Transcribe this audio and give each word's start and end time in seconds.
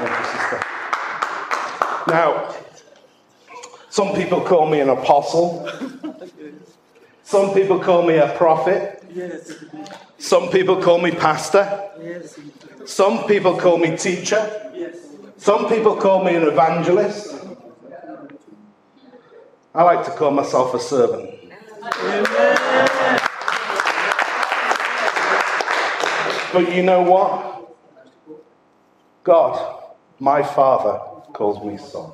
Thank 0.00 0.18
you, 0.18 0.24
sister. 0.24 0.60
Now, 2.08 2.54
some 3.90 4.14
people 4.14 4.40
call 4.40 4.66
me 4.66 4.80
an 4.80 4.88
apostle. 4.88 5.68
Some 7.22 7.52
people 7.52 7.78
call 7.80 8.06
me 8.06 8.16
a 8.16 8.32
prophet. 8.34 9.04
Yes. 9.12 9.52
Some 10.16 10.48
people 10.48 10.80
call 10.80 11.02
me 11.02 11.10
pastor. 11.10 11.90
Yes. 12.02 12.40
Some 12.86 13.24
people 13.26 13.58
call 13.58 13.76
me 13.76 13.94
teacher. 13.96 14.72
Yes. 14.74 14.96
Some 15.36 15.68
people 15.68 15.96
call 15.96 16.24
me 16.24 16.34
an 16.34 16.44
evangelist. 16.44 17.36
I 19.74 19.82
like 19.82 20.04
to 20.06 20.12
call 20.12 20.30
myself 20.30 20.72
a 20.72 20.80
servant. 20.80 21.30
But 26.52 26.74
you 26.74 26.82
know 26.82 27.02
what? 27.02 27.76
God, 29.22 29.79
my 30.20 30.42
Father, 30.42 31.00
calls 31.32 31.64
me 31.64 31.78
son. 31.78 32.12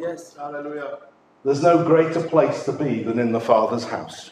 Yes. 0.00 0.36
There's 1.44 1.62
no 1.62 1.84
greater 1.84 2.22
place 2.22 2.64
to 2.64 2.72
be 2.72 3.02
than 3.02 3.18
in 3.18 3.32
the 3.32 3.40
Father's 3.40 3.84
house. 3.84 4.30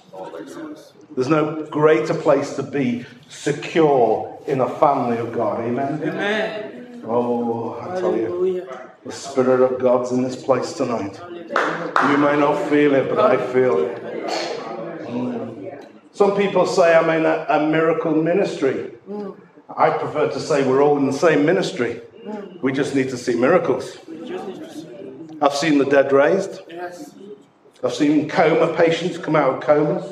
There's 1.14 1.28
no 1.28 1.64
greater 1.66 2.14
place 2.14 2.56
to 2.56 2.62
be 2.62 3.06
secure 3.28 4.38
in 4.46 4.60
a 4.60 4.68
family 4.68 5.18
of 5.18 5.32
God. 5.32 5.60
Amen? 5.60 6.02
Amen. 6.02 7.02
Oh, 7.06 7.80
I 7.80 8.00
tell 8.00 8.16
you, 8.16 8.66
the 9.04 9.12
Spirit 9.12 9.60
of 9.60 9.78
God's 9.80 10.10
in 10.12 10.22
this 10.22 10.42
place 10.42 10.74
tonight. 10.74 11.18
You 12.10 12.18
may 12.18 12.36
not 12.38 12.68
feel 12.68 12.94
it, 12.94 13.08
but 13.08 13.18
I 13.18 13.36
feel 13.52 13.78
it. 13.78 14.02
Mm. 15.06 15.86
Some 16.12 16.36
people 16.36 16.66
say 16.66 16.94
I'm 16.94 17.08
in 17.10 17.24
a, 17.24 17.46
a 17.48 17.66
miracle 17.68 18.14
ministry. 18.14 18.92
I 19.76 19.90
prefer 19.90 20.30
to 20.30 20.40
say 20.40 20.66
we're 20.66 20.82
all 20.82 20.96
in 20.96 21.06
the 21.06 21.12
same 21.12 21.44
ministry. 21.44 22.00
We 22.62 22.72
just 22.72 22.94
need 22.94 23.10
to 23.10 23.16
see 23.18 23.34
miracles. 23.34 23.98
I've 25.40 25.54
seen 25.54 25.78
the 25.78 25.84
dead 25.84 26.10
raised. 26.10 26.60
I've 27.84 27.94
seen 27.94 28.28
coma 28.28 28.74
patients 28.74 29.18
come 29.18 29.36
out 29.36 29.54
of 29.54 29.60
comas. 29.62 30.04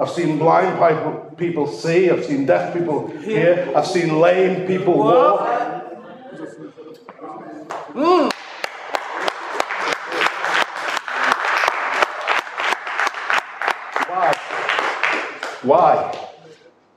I've 0.00 0.10
seen 0.10 0.38
blind 0.38 1.36
people, 1.36 1.66
see. 1.66 2.10
I've 2.10 2.24
seen 2.24 2.46
deaf 2.46 2.72
people 2.72 3.08
hear. 3.08 3.70
I've 3.76 3.86
seen 3.86 4.18
lame 4.18 4.66
people 4.66 4.96
walk. 4.96 5.48
Hmm. 7.92 8.28
Why? 14.08 14.32
Why? 15.62 16.28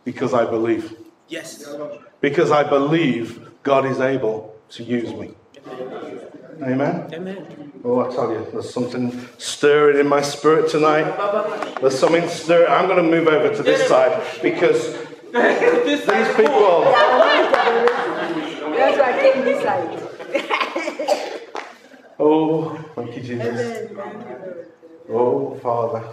Because 0.05 0.33
I 0.33 0.45
believe. 0.45 1.04
Yes. 1.27 1.65
Because 2.21 2.51
I 2.51 2.63
believe 2.63 3.49
God 3.63 3.85
is 3.85 3.99
able 3.99 4.55
to 4.69 4.83
use 4.83 5.11
me. 5.13 5.33
Amen. 6.61 7.13
Amen. 7.13 7.71
Oh, 7.83 7.99
I 7.99 8.13
tell 8.13 8.31
you, 8.31 8.47
there's 8.51 8.73
something 8.73 9.27
stirring 9.37 9.99
in 9.99 10.07
my 10.07 10.21
spirit 10.21 10.69
tonight. 10.69 11.05
There's 11.81 11.97
something 11.99 12.27
stirring. 12.29 12.71
I'm 12.71 12.87
going 12.87 13.03
to 13.03 13.09
move 13.09 13.27
over 13.27 13.53
to 13.55 13.63
this 13.63 13.87
side 13.87 14.23
because 14.41 14.97
this 15.31 16.05
these 16.05 16.35
people. 16.35 16.83
That's 18.75 18.97
why 18.97 19.11
I 19.11 19.19
came 19.19 19.43
this 19.43 19.63
side. 19.63 20.01
Oh, 22.17 22.75
thank 22.95 23.15
you, 23.17 23.21
Jesus. 23.21 23.91
Oh, 25.09 25.55
Father. 25.61 26.03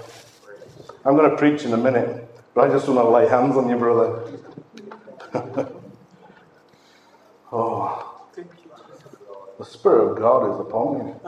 I'm 1.05 1.17
going 1.17 1.31
to 1.31 1.37
preach 1.37 1.63
in 1.63 1.73
a 1.73 1.77
minute, 1.77 2.29
but 2.55 2.69
I 2.69 2.73
just 2.73 2.89
want 2.89 2.99
to 3.01 3.09
lay 3.09 3.29
hands 3.29 3.57
on 3.57 3.69
you, 3.69 3.77
brother. 3.77 4.23
oh, 7.53 8.29
the 9.59 9.65
Spirit 9.65 10.11
of 10.13 10.19
God 10.19 10.53
is 10.53 10.61
upon 10.61 11.07
you. 11.07 11.21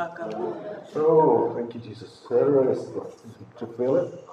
Oh, 0.96 1.52
thank 1.56 1.74
you, 1.74 1.80
Jesus. 1.80 2.20
There 2.28 2.62
it 2.64 2.76
is. 2.76 2.84
Do 2.84 3.06
you 3.60 3.74
feel 3.76 3.96
it? 3.96 4.26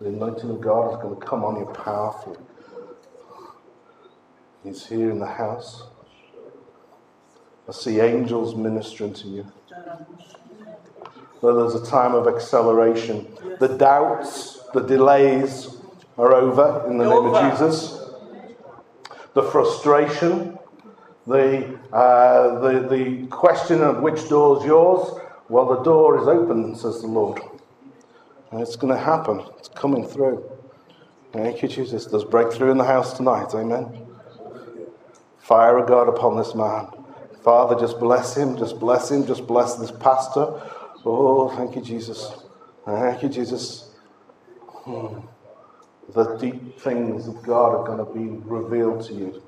The 0.00 0.08
anointing 0.08 0.50
of 0.50 0.60
God 0.60 0.92
is 0.92 1.02
going 1.02 1.18
to 1.18 1.26
come 1.26 1.44
on 1.44 1.56
you 1.56 1.66
powerfully. 1.66 2.38
He's 4.64 4.86
here 4.86 5.10
in 5.10 5.18
the 5.18 5.26
house. 5.26 5.84
I 7.68 7.72
see 7.72 8.00
angels 8.00 8.56
ministering 8.56 9.14
to 9.14 9.28
you. 9.28 9.46
There's 11.40 11.74
a 11.74 11.86
time 11.86 12.14
of 12.14 12.26
acceleration. 12.28 13.26
The 13.58 13.68
doubts, 13.68 14.60
the 14.72 14.80
delays 14.80 15.76
are 16.18 16.34
over 16.34 16.84
in 16.88 16.98
the 16.98 17.04
name 17.04 17.26
of 17.26 17.52
Jesus. 17.52 18.01
The 19.34 19.42
frustration, 19.42 20.58
the, 21.26 21.78
uh, 21.92 22.58
the, 22.60 22.88
the 22.88 23.26
question 23.28 23.82
of 23.82 24.00
which 24.00 24.28
door's 24.28 24.64
yours, 24.64 25.18
well, 25.48 25.66
the 25.66 25.82
door 25.82 26.20
is 26.20 26.28
open, 26.28 26.74
says 26.74 27.00
the 27.00 27.06
Lord. 27.06 27.40
And 28.50 28.60
it's 28.60 28.76
going 28.76 28.92
to 28.92 29.00
happen. 29.00 29.42
It's 29.58 29.68
coming 29.68 30.06
through. 30.06 30.44
Thank 31.32 31.62
you, 31.62 31.68
Jesus. 31.68 32.06
There's 32.06 32.24
breakthrough 32.24 32.70
in 32.70 32.78
the 32.78 32.84
house 32.84 33.14
tonight. 33.14 33.54
Amen. 33.54 34.06
Fire 35.38 35.78
of 35.78 35.88
God 35.88 36.08
upon 36.08 36.36
this 36.36 36.54
man. 36.54 36.88
Father, 37.42 37.78
just 37.80 37.98
bless 37.98 38.36
him, 38.36 38.56
just 38.56 38.78
bless 38.78 39.10
him, 39.10 39.26
just 39.26 39.46
bless 39.46 39.74
this 39.74 39.90
pastor. 39.90 40.60
Oh, 41.04 41.48
thank 41.56 41.74
you, 41.74 41.82
Jesus. 41.82 42.30
Thank 42.84 43.22
you, 43.22 43.28
Jesus. 43.28 43.90
Hmm. 44.70 45.20
The 46.10 46.36
deep 46.36 46.78
things 46.80 47.28
of 47.28 47.42
God 47.42 47.74
are 47.74 47.84
going 47.86 47.98
to 47.98 48.12
be 48.12 48.28
revealed 48.46 49.04
to 49.06 49.14
you. 49.14 49.42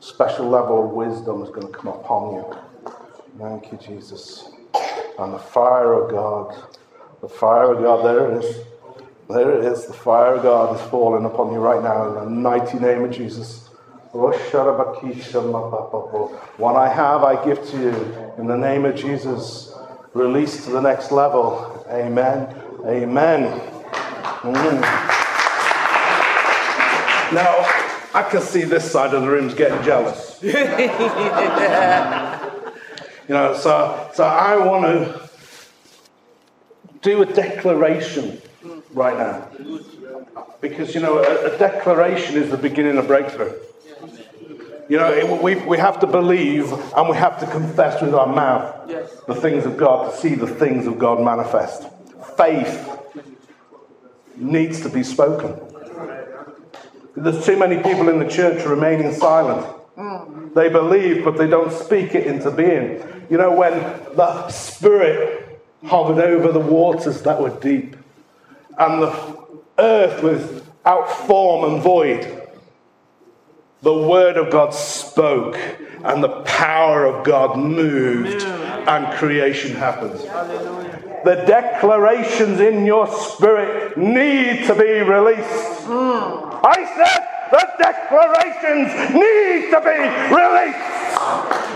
Special 0.00 0.48
level 0.48 0.84
of 0.84 0.90
wisdom 0.90 1.42
is 1.42 1.50
going 1.50 1.66
to 1.66 1.72
come 1.72 1.88
upon 1.88 2.34
you. 2.34 2.56
Thank 3.38 3.72
you, 3.72 3.78
Jesus. 3.78 4.48
And 5.18 5.34
the 5.34 5.38
fire 5.38 5.92
of 5.94 6.10
God, 6.10 6.54
the 7.20 7.28
fire 7.28 7.72
of 7.72 7.82
God, 7.82 8.04
there 8.04 8.30
it 8.30 8.44
is. 8.44 8.64
There 9.28 9.58
it 9.58 9.64
is. 9.64 9.86
The 9.86 9.92
fire 9.92 10.34
of 10.34 10.42
God 10.42 10.76
is 10.76 10.82
falling 10.90 11.24
upon 11.24 11.52
you 11.52 11.58
right 11.58 11.82
now 11.82 12.08
in 12.08 12.14
the 12.14 12.30
mighty 12.30 12.78
name 12.78 13.04
of 13.04 13.10
Jesus. 13.10 13.68
What 14.12 14.36
I 16.76 16.88
have, 16.88 17.22
I 17.22 17.44
give 17.44 17.66
to 17.70 17.76
you 17.76 18.32
in 18.38 18.46
the 18.46 18.56
name 18.56 18.84
of 18.86 18.94
Jesus. 18.94 19.74
Release 20.14 20.64
to 20.64 20.70
the 20.70 20.80
next 20.80 21.12
level. 21.12 21.84
Amen. 21.90 22.54
Amen. 22.86 23.60
Mm. 24.42 25.05
Now, 27.32 27.54
I 28.14 28.22
can 28.30 28.40
see 28.40 28.62
this 28.62 28.90
side 28.90 29.12
of 29.14 29.22
the 29.22 29.28
room's 29.28 29.54
getting 29.54 29.82
jealous. 29.84 30.38
you 30.42 30.52
know, 33.28 33.54
so, 33.54 34.10
so 34.14 34.24
I 34.24 34.56
want 34.64 34.84
to 34.84 35.28
do 37.02 37.22
a 37.22 37.26
declaration 37.26 38.40
right 38.92 39.16
now. 39.18 39.48
Because, 40.60 40.94
you 40.94 41.00
know, 41.00 41.18
a, 41.18 41.54
a 41.54 41.58
declaration 41.58 42.36
is 42.36 42.50
the 42.50 42.56
beginning 42.56 42.96
of 42.96 43.06
breakthrough. 43.06 43.52
You 44.88 44.98
know, 44.98 45.12
it, 45.12 45.42
we, 45.42 45.56
we 45.56 45.78
have 45.78 45.98
to 46.00 46.06
believe 46.06 46.72
and 46.72 47.08
we 47.08 47.16
have 47.16 47.40
to 47.40 47.46
confess 47.46 48.00
with 48.00 48.14
our 48.14 48.28
mouth 48.28 48.88
Yes. 48.88 49.10
the 49.26 49.34
things 49.34 49.66
of 49.66 49.76
God 49.76 50.12
to 50.12 50.16
see 50.16 50.36
the 50.36 50.46
things 50.46 50.86
of 50.86 50.96
God 50.96 51.20
manifest. 51.20 51.88
Faith 52.36 52.88
needs 54.36 54.80
to 54.82 54.88
be 54.88 55.02
spoken. 55.02 55.58
There's 57.16 57.44
too 57.44 57.56
many 57.56 57.82
people 57.82 58.08
in 58.08 58.18
the 58.18 58.28
church 58.28 58.64
remaining 58.66 59.12
silent. 59.12 59.66
They 60.54 60.68
believe, 60.68 61.24
but 61.24 61.36
they 61.38 61.46
don't 61.46 61.72
speak 61.72 62.14
it 62.14 62.26
into 62.26 62.50
being. 62.50 63.02
You 63.30 63.38
know, 63.38 63.52
when 63.52 63.72
the 64.14 64.48
Spirit 64.50 65.60
hovered 65.84 66.22
over 66.22 66.52
the 66.52 66.60
waters 66.60 67.22
that 67.22 67.40
were 67.40 67.50
deep, 67.60 67.96
and 68.78 69.02
the 69.02 69.38
earth 69.78 70.22
was 70.22 70.62
out 70.84 71.10
form 71.26 71.72
and 71.72 71.82
void, 71.82 72.42
the 73.82 73.92
Word 73.92 74.36
of 74.36 74.50
God 74.50 74.74
spoke, 74.74 75.58
and 76.04 76.22
the 76.22 76.40
power 76.42 77.06
of 77.06 77.24
God 77.24 77.58
moved, 77.58 78.42
and 78.42 79.14
creation 79.16 79.74
happened. 79.74 80.20
The 81.26 81.42
declarations 81.44 82.60
in 82.60 82.86
your 82.86 83.08
spirit 83.08 83.98
need 83.98 84.64
to 84.66 84.74
be 84.76 85.02
released. 85.02 85.82
I 85.90 86.86
said 86.94 87.22
the 87.50 87.66
declarations 87.82 88.94
need 89.10 89.70
to 89.74 89.80
be 89.82 89.98
released. 90.30 90.86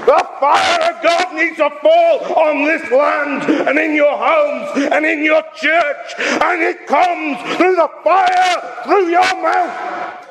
The 0.06 0.23
fire 0.38 0.94
of 0.94 1.02
God 1.02 1.35
needs 1.35 1.56
to 1.56 1.69
fall 1.82 2.47
on 2.47 2.64
this 2.64 2.88
land 2.93 3.43
and 3.69 3.76
in 3.76 3.97
your 3.97 4.17
homes 4.17 4.87
and 4.93 5.05
in 5.05 5.25
your 5.25 5.43
church, 5.56 6.14
and 6.19 6.62
it 6.62 6.87
comes 6.87 7.56
through 7.56 7.75
the 7.75 7.91
fire 8.05 8.85
through 8.85 9.08
your 9.08 9.43
mouth. 9.43 10.26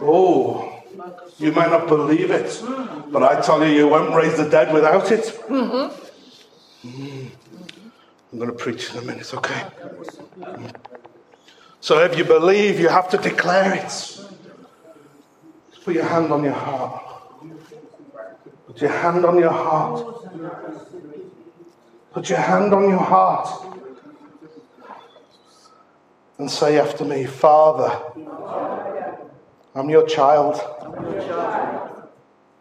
Oh, 0.00 0.72
you 1.38 1.52
might 1.52 1.70
not 1.70 1.86
believe 1.86 2.30
it, 2.30 2.62
but 3.12 3.22
I 3.22 3.42
tell 3.42 3.62
you, 3.62 3.74
you 3.74 3.88
won't 3.88 4.14
raise 4.14 4.38
the 4.38 4.48
dead 4.48 4.72
without 4.72 5.12
it. 5.12 5.24
Mm. 5.50 5.92
I'm 8.32 8.38
going 8.38 8.50
to 8.50 8.56
preach 8.56 8.90
in 8.90 8.98
a 8.98 9.02
minute, 9.02 9.32
okay? 9.34 9.64
So 11.80 12.00
if 12.00 12.18
you 12.18 12.24
believe, 12.24 12.78
you 12.78 12.88
have 12.88 13.08
to 13.10 13.16
declare 13.16 13.74
it. 13.74 14.20
Put 15.84 15.94
your 15.94 16.04
hand 16.04 16.30
on 16.30 16.44
your 16.44 16.52
heart. 16.52 17.02
Put 18.66 18.82
your 18.82 18.90
hand 18.90 19.24
on 19.24 19.38
your 19.38 19.50
heart. 19.50 20.04
Put 22.12 22.28
your 22.28 22.38
hand 22.38 22.74
on 22.74 22.88
your 22.90 22.98
heart. 22.98 23.48
And 26.36 26.50
say 26.50 26.78
after 26.78 27.04
me, 27.04 27.24
Father, 27.24 27.98
I'm 29.74 29.88
your 29.88 30.06
child. 30.06 30.60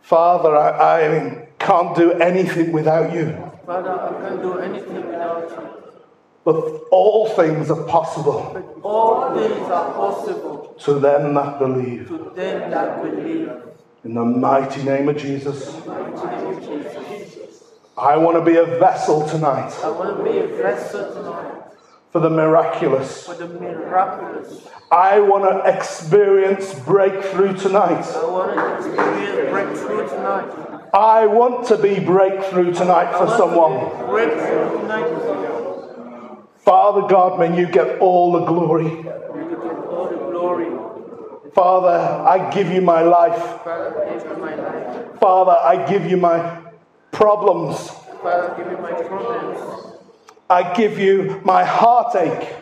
Father, 0.02 0.56
I, 0.56 1.06
I 1.06 1.48
can't 1.60 1.96
do 1.96 2.14
anything 2.14 2.72
without 2.72 3.14
you. 3.14 3.47
Father, 3.68 3.92
I 3.92 4.22
can't 4.22 4.42
do 4.42 4.58
anything 4.60 5.06
without 5.08 5.50
you. 5.50 5.84
But 6.46 6.56
all 6.90 7.28
things 7.36 7.70
are 7.70 7.84
possible 7.84 8.52
But 8.54 8.88
all 8.90 9.36
things 9.38 9.68
are 9.70 9.92
possible 9.92 10.74
to 10.86 10.94
them 10.94 11.34
that 11.34 11.60
believe. 11.60 12.08
to 12.08 12.32
them 12.34 12.72
that 12.72 13.04
believe. 13.04 13.52
In 14.06 14.14
the 14.14 14.24
mighty 14.24 14.84
name 14.84 15.10
of 15.10 15.18
Jesus. 15.18 15.76
In 15.76 15.84
the 15.84 15.98
name 15.98 16.58
of 16.58 16.64
Jesus. 16.64 17.64
I 17.98 18.16
want 18.16 18.38
to 18.38 18.46
be 18.50 18.56
a 18.58 18.66
vessel 18.66 19.28
tonight 19.28 19.74
I 19.84 19.90
want 19.90 20.16
to 20.18 20.24
be 20.24 20.38
a 20.38 20.48
vessel 20.48 21.14
tonight 21.14 21.64
for 22.12 22.22
the 22.22 22.30
miraculous. 22.30 23.26
for 23.26 23.34
the 23.34 23.48
miraculous. 23.48 24.66
I 24.90 25.20
want 25.20 25.44
to 25.44 25.76
experience 25.78 26.74
breakthrough 26.86 27.58
tonight. 27.58 28.06
I 28.16 28.26
want 28.26 28.56
to 28.56 28.78
experience 28.78 29.52
breakthrough 29.52 30.08
tonight. 30.08 30.67
I 30.94 31.26
want 31.28 31.68
to 31.68 31.78
be 31.78 32.00
breakthrough 32.00 32.74
tonight 32.74 33.12
for 33.18 33.28
someone. 33.38 33.92
Father 36.60 37.08
God, 37.08 37.40
may 37.40 37.58
you 37.58 37.68
get 37.68 38.00
all 38.00 38.32
the 38.34 38.46
glory. 38.46 39.04
Father, 41.54 41.90
I 41.90 42.52
give 42.52 42.70
you 42.70 42.82
my 42.82 43.02
life. 43.02 43.64
Father, 45.20 45.58
I 45.58 45.86
give 45.90 46.06
you 46.10 46.18
my 46.18 46.62
problems. 47.12 47.90
Father, 48.22 48.54
give 48.56 48.68
me 48.68 48.76
my 48.76 48.92
problems. 48.92 49.96
I 50.50 50.76
give 50.76 51.00
you 51.00 51.42
my 51.44 51.64
heartache. 51.64 52.54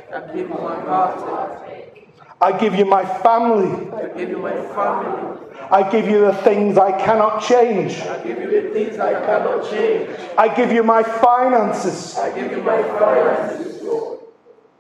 I 2.41 2.57
give 2.57 2.75
you 2.75 2.85
my 2.85 3.03
heart. 3.03 3.23
I 3.23 3.37
give 3.37 3.49
you 3.59 3.67
my 3.67 3.73
family. 3.73 3.91
I 3.91 4.17
give 4.17 4.29
you 4.29 4.37
my 4.37 4.55
family. 4.75 5.41
I 5.71 5.89
give 5.89 6.07
you 6.07 6.19
the 6.25 6.33
things 6.33 6.77
I 6.77 6.91
cannot 6.91 7.41
change. 7.41 7.99
I 8.01 8.23
give 8.23 8.39
you 8.39 8.61
the 8.61 8.69
things 8.69 8.99
I 8.99 9.13
cannot 9.13 9.69
change. 9.69 10.09
I 10.37 10.53
give 10.53 10.71
you 10.71 10.83
my 10.83 11.01
finances. 11.01 12.17
I 12.17 12.35
give 12.35 12.51
you 12.51 12.61
my 12.61 12.83
finances. 12.83 13.81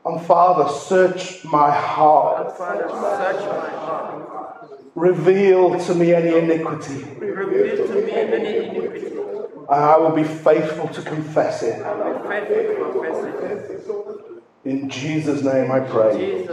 And 0.05 0.21
Father, 0.21 0.71
search 0.71 1.43
my 1.45 1.71
heart. 1.71 2.45
And 2.47 2.57
Father, 2.57 2.87
search 2.89 3.45
my 3.47 3.69
heart. 3.69 4.69
Reveal 4.93 5.79
to 5.79 5.95
me 5.95 6.13
any 6.13 6.37
iniquity. 6.37 7.03
Reveal 7.19 7.87
to 7.87 8.05
me 8.05 8.11
any 8.11 8.57
iniquity. 8.57 9.07
And 9.07 9.83
I 9.83 9.97
will 9.97 10.11
be 10.11 10.23
faithful 10.23 10.89
to 10.89 11.01
confess 11.01 11.63
it. 11.63 11.81
I 11.81 11.93
will 11.95 12.19
be 12.19 12.45
faithful 12.45 12.93
to 12.93 13.09
confess 13.09 13.69
it. 13.71 14.69
In 14.69 14.89
Jesus' 14.89 15.41
name 15.41 15.71
I 15.71 15.79
pray. 15.79 16.47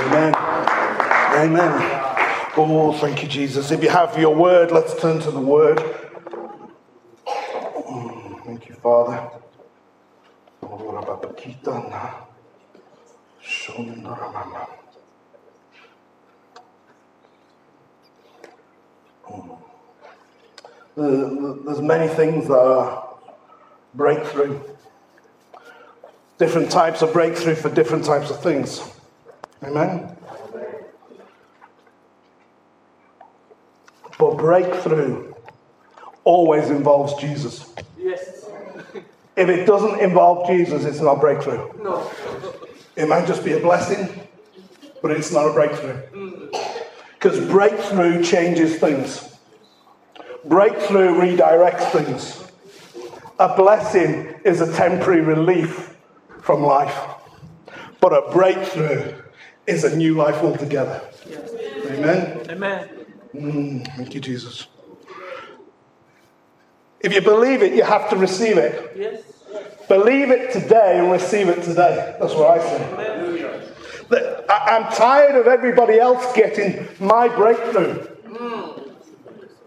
Amen. 0.00 0.34
Amen. 1.36 2.00
Oh, 2.56 2.92
thank 3.00 3.22
you, 3.22 3.28
Jesus. 3.28 3.70
If 3.70 3.82
you 3.82 3.90
have 3.90 4.18
your 4.18 4.34
word, 4.34 4.70
let's 4.72 5.00
turn 5.00 5.20
to 5.20 5.30
the 5.30 5.40
word. 5.40 5.78
Mm, 7.76 8.44
Thank 8.46 8.68
you, 8.68 8.74
Father. 8.76 9.30
Uh, 20.96 21.54
There's 21.64 21.80
many 21.82 22.08
things 22.08 22.48
that 22.48 22.58
are 22.58 23.08
breakthrough. 23.94 24.60
Different 26.38 26.70
types 26.70 27.02
of 27.02 27.12
breakthrough 27.12 27.56
for 27.56 27.70
different 27.70 28.04
types 28.04 28.30
of 28.30 28.42
things. 28.42 28.82
Amen. 29.62 30.16
But 34.18 34.36
breakthrough 34.36 35.34
always 36.24 36.70
involves 36.70 37.14
Jesus. 37.20 37.72
Yes. 37.98 38.46
If 39.36 39.48
it 39.48 39.66
doesn't 39.66 40.00
involve 40.00 40.46
Jesus, 40.46 40.84
it's 40.84 41.00
not 41.00 41.16
a 41.16 41.20
breakthrough. 41.20 41.72
No. 41.82 42.10
It 42.96 43.08
might 43.08 43.26
just 43.26 43.44
be 43.44 43.52
a 43.52 43.60
blessing, 43.60 44.28
but 45.00 45.10
it's 45.10 45.32
not 45.32 45.46
a 45.46 45.52
breakthrough. 45.52 46.50
Because 47.14 47.40
breakthrough 47.46 48.22
changes 48.22 48.78
things, 48.78 49.36
breakthrough 50.44 51.14
redirects 51.14 51.90
things. 51.90 52.44
A 53.38 53.56
blessing 53.56 54.34
is 54.44 54.60
a 54.60 54.72
temporary 54.72 55.20
relief 55.20 55.96
from 56.40 56.62
life, 56.62 56.96
but 58.00 58.12
a 58.12 58.30
breakthrough 58.32 59.21
is 59.66 59.84
a 59.84 59.96
new 59.96 60.14
life 60.14 60.42
altogether. 60.42 61.00
Yes. 61.28 61.50
Amen. 61.86 62.40
Amen. 62.50 62.88
Mm, 63.34 63.96
thank 63.96 64.14
you, 64.14 64.20
Jesus. 64.20 64.66
If 67.00 67.12
you 67.12 67.20
believe 67.20 67.62
it, 67.62 67.74
you 67.74 67.82
have 67.82 68.08
to 68.10 68.16
receive 68.16 68.58
it. 68.58 68.92
Yes. 68.96 69.22
Believe 69.88 70.30
it 70.30 70.52
today 70.52 70.98
and 70.98 71.10
receive 71.10 71.48
it 71.48 71.62
today. 71.62 72.16
That's 72.20 72.34
what 72.34 72.58
I 72.58 72.62
say. 72.64 72.78
That- 74.10 74.44
I'm 74.48 74.92
tired 74.92 75.34
of 75.40 75.46
everybody 75.46 75.98
else 75.98 76.32
getting 76.34 76.86
my 77.00 77.28
breakthrough. 77.28 78.06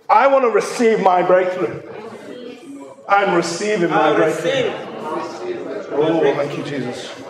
I 0.08 0.28
want 0.28 0.44
to 0.46 0.50
receive 0.50 1.02
my 1.02 1.24
breakthrough. 1.24 1.82
I'm 3.10 3.36
receiving 3.36 3.90
my 3.90 4.12
I 4.12 4.16
breakthrough. 4.16 4.52
receive. 4.52 4.74
Oh, 5.92 6.20
thank 6.36 6.58
you, 6.58 6.64
Jesus. 6.64 7.25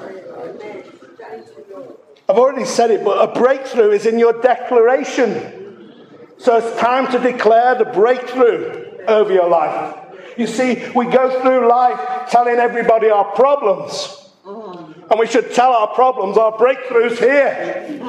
I've 2.27 2.37
already 2.37 2.65
said 2.65 2.89
it, 2.91 3.03
but 3.03 3.29
a 3.29 3.39
breakthrough 3.39 3.91
is 3.91 4.05
in 4.05 4.17
your 4.17 4.33
declaration. 4.41 5.93
So 6.37 6.57
it's 6.57 6.79
time 6.79 7.11
to 7.11 7.19
declare 7.19 7.75
the 7.75 7.85
breakthrough 7.85 9.05
over 9.07 9.31
your 9.31 9.47
life. 9.47 9.97
You 10.37 10.47
see, 10.47 10.83
we 10.95 11.05
go 11.05 11.41
through 11.41 11.69
life 11.69 12.29
telling 12.29 12.55
everybody 12.55 13.09
our 13.09 13.25
problems. 13.33 14.21
And 14.45 15.19
we 15.19 15.27
should 15.27 15.53
tell 15.53 15.71
our 15.71 15.93
problems, 15.93 16.37
our 16.37 16.51
breakthroughs 16.53 17.17
here. 17.19 17.99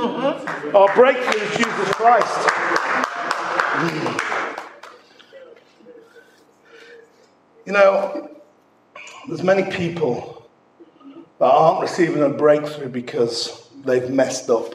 Our 0.75 0.95
breakthrough 0.95 1.43
is 1.43 1.57
Jesus 1.57 1.89
Christ. 1.93 2.49
You 7.67 7.73
know, 7.73 8.31
there's 9.29 9.43
many 9.43 9.70
people 9.70 10.49
that 11.39 11.46
aren't 11.46 11.82
receiving 11.82 12.23
a 12.23 12.29
breakthrough 12.31 12.89
because 12.89 13.66
they've 13.86 14.10
messed 14.10 14.50
up. 14.50 14.74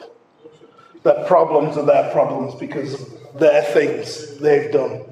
Their 1.02 1.24
problems 1.24 1.76
are 1.76 1.84
their 1.84 2.10
problems 2.12 2.54
because 2.54 3.12
their 3.34 3.62
things 3.62 4.38
they've 4.38 4.72
done. 4.72 5.02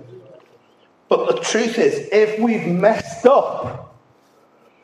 But 1.09 1.35
the 1.35 1.41
truth 1.43 1.79
is, 1.79 2.09
if 2.13 2.39
we've 2.39 2.67
messed 2.67 3.27
up, 3.27 3.99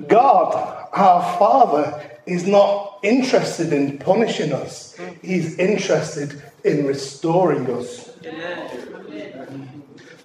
God, 0.07 0.89
our 0.93 1.39
Father, 1.39 2.11
is 2.27 2.47
not 2.47 2.99
interested 3.03 3.73
in 3.73 3.99
punishing 3.99 4.53
us. 4.53 4.99
He's 5.23 5.59
interested 5.59 6.43
in 6.65 6.87
restoring 6.87 7.71
us. 7.71 8.11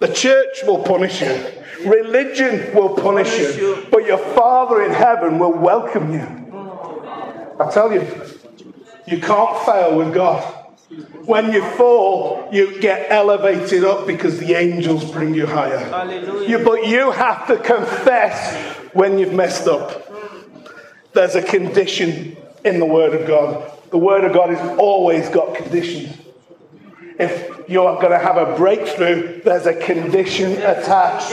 The 0.00 0.12
church 0.12 0.64
will 0.66 0.82
punish 0.82 1.20
you. 1.22 1.46
Religion 1.88 2.74
will 2.74 2.96
punish 2.96 3.38
you. 3.38 3.86
But 3.90 4.04
your 4.04 4.18
Father 4.18 4.82
in 4.82 4.90
heaven 4.90 5.38
will 5.38 5.52
welcome 5.52 6.12
you. 6.12 6.42
I 7.60 7.70
tell 7.70 7.92
you, 7.92 8.00
you 9.06 9.20
can't 9.20 9.64
fail 9.64 9.96
with 9.96 10.14
God. 10.14 10.42
When 11.24 11.52
you 11.52 11.64
fall, 11.76 12.48
you 12.52 12.80
get 12.80 13.10
elevated 13.10 13.84
up 13.84 14.06
because 14.06 14.38
the 14.38 14.54
angels 14.54 15.10
bring 15.10 15.34
you 15.34 15.46
higher. 15.46 15.78
Hallelujah. 15.78 16.48
You, 16.48 16.64
but 16.64 16.86
you 16.86 17.10
have 17.12 17.46
to 17.46 17.56
confess 17.56 18.76
when 18.92 19.18
you've 19.18 19.32
messed 19.32 19.66
up. 19.66 20.10
There's 21.14 21.34
a 21.34 21.42
condition 21.42 22.36
in 22.64 22.78
the 22.78 22.86
Word 22.86 23.14
of 23.18 23.26
God. 23.26 23.72
The 23.90 23.98
Word 23.98 24.24
of 24.24 24.32
God 24.32 24.50
has 24.50 24.78
always 24.78 25.28
got 25.28 25.54
conditions. 25.54 26.16
If 27.18 27.68
you're 27.68 27.94
going 27.96 28.10
to 28.10 28.18
have 28.18 28.36
a 28.36 28.56
breakthrough, 28.56 29.42
there's 29.42 29.66
a 29.66 29.74
condition 29.74 30.52
attached. 30.52 31.30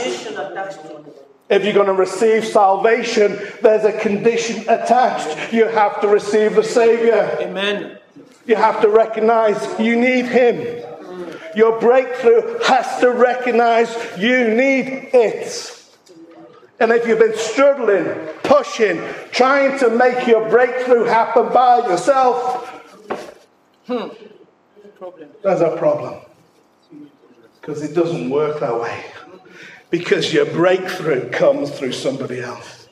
If 1.50 1.64
you're 1.64 1.74
going 1.74 1.88
to 1.88 1.92
receive 1.92 2.44
salvation, 2.44 3.38
there's 3.60 3.84
a 3.84 3.92
condition 3.92 4.62
attached. 4.68 5.52
You 5.52 5.66
have 5.66 6.00
to 6.00 6.08
receive 6.08 6.54
the 6.54 6.62
Savior. 6.62 7.36
Amen. 7.40 7.98
You 8.46 8.54
have 8.54 8.80
to 8.82 8.88
recognize 8.88 9.78
you 9.78 9.96
need 9.96 10.26
Him. 10.26 10.84
Your 11.56 11.80
breakthrough 11.80 12.60
has 12.60 13.00
to 13.00 13.10
recognize 13.10 13.92
you 14.16 14.54
need 14.54 15.10
it. 15.12 15.76
And 16.78 16.92
if 16.92 17.06
you've 17.06 17.18
been 17.18 17.36
struggling, 17.36 18.06
pushing, 18.44 19.02
trying 19.32 19.78
to 19.80 19.90
make 19.90 20.26
your 20.28 20.48
breakthrough 20.48 21.04
happen 21.04 21.52
by 21.52 21.78
yourself, 21.78 22.80
Problem. 23.86 25.28
there's 25.42 25.60
a 25.60 25.76
problem. 25.76 26.20
Because 27.60 27.82
it 27.82 27.94
doesn't 27.94 28.30
work 28.30 28.60
that 28.60 28.80
way. 28.80 29.04
Because 29.90 30.32
your 30.32 30.46
breakthrough 30.46 31.30
comes 31.30 31.70
through 31.70 31.92
somebody 31.92 32.40
else. 32.40 32.88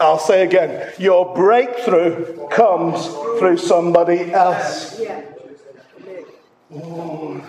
I'll 0.00 0.18
say 0.18 0.44
again 0.44 0.92
your 0.98 1.34
breakthrough 1.34 2.48
comes 2.48 3.06
through 3.38 3.58
somebody 3.58 4.32
else. 4.32 5.00
Oh, 6.72 7.40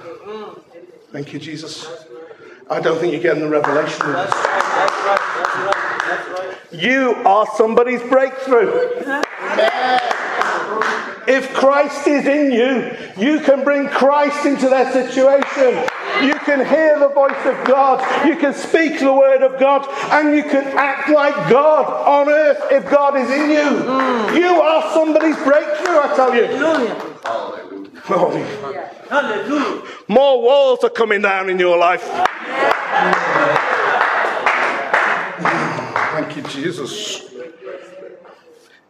thank 1.11 1.33
you, 1.33 1.39
Jesus. 1.39 1.87
I 2.69 2.79
don't 2.79 2.99
think 2.99 3.13
you're 3.13 3.21
getting 3.21 3.43
the 3.43 3.49
revelation. 3.49 4.11
That's 4.11 4.33
right, 4.33 4.61
that's 4.75 5.07
right, 5.07 6.01
that's 6.03 6.29
right. 6.29 6.81
You 6.81 7.15
are 7.25 7.47
somebody's 7.55 8.01
breakthrough. 8.01 8.71
If 11.27 11.53
Christ 11.53 12.07
is 12.07 12.25
in 12.25 12.51
you, 12.51 12.91
you 13.17 13.39
can 13.39 13.63
bring 13.63 13.87
Christ 13.87 14.45
into 14.45 14.69
their 14.69 14.91
situation. 14.91 15.87
You 16.23 16.35
can 16.35 16.65
hear 16.65 16.99
the 16.99 17.09
voice 17.09 17.45
of 17.45 17.65
God. 17.65 18.27
You 18.27 18.37
can 18.37 18.53
speak 18.53 18.99
the 18.99 19.13
word 19.13 19.43
of 19.43 19.59
God. 19.59 19.87
And 20.11 20.35
you 20.35 20.43
can 20.43 20.65
act 20.77 21.09
like 21.09 21.35
God 21.49 21.85
on 21.85 22.29
earth 22.29 22.59
if 22.71 22.89
God 22.89 23.17
is 23.17 23.29
in 23.29 23.49
you. 23.49 23.83
Mm. 23.83 24.37
You 24.37 24.61
are 24.61 24.93
somebody's 24.93 25.37
breakthrough, 25.37 25.99
I 25.99 26.13
tell 26.15 26.35
you. 26.35 26.45
Hallelujah. 26.45 27.81
Oh, 28.07 28.31
Hallelujah. 29.09 29.81
more 30.07 30.41
walls 30.41 30.83
are 30.83 30.89
coming 30.89 31.21
down 31.21 31.49
in 31.49 31.57
your 31.57 31.77
life. 31.77 32.03
Thank 36.11 36.37
you, 36.37 36.43
Jesus. 36.43 37.25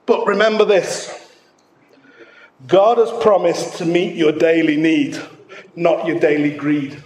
But 0.05 0.27
remember 0.27 0.65
this 0.65 1.25
God 2.67 2.97
has 2.97 3.11
promised 3.23 3.77
to 3.77 3.85
meet 3.85 4.15
your 4.15 4.31
daily 4.31 4.77
need, 4.77 5.19
not 5.75 6.05
your 6.05 6.19
daily 6.19 6.51
greed. 6.51 7.01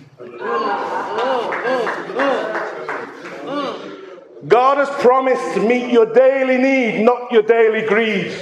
God 4.48 4.78
has 4.78 4.90
promised 5.02 5.54
to 5.54 5.62
meet 5.66 5.94
your 5.94 6.14
daily 6.14 6.58
need, 6.58 7.06
not 7.06 7.32
your 7.32 7.44
daily 7.44 7.88
greed. 7.88 8.34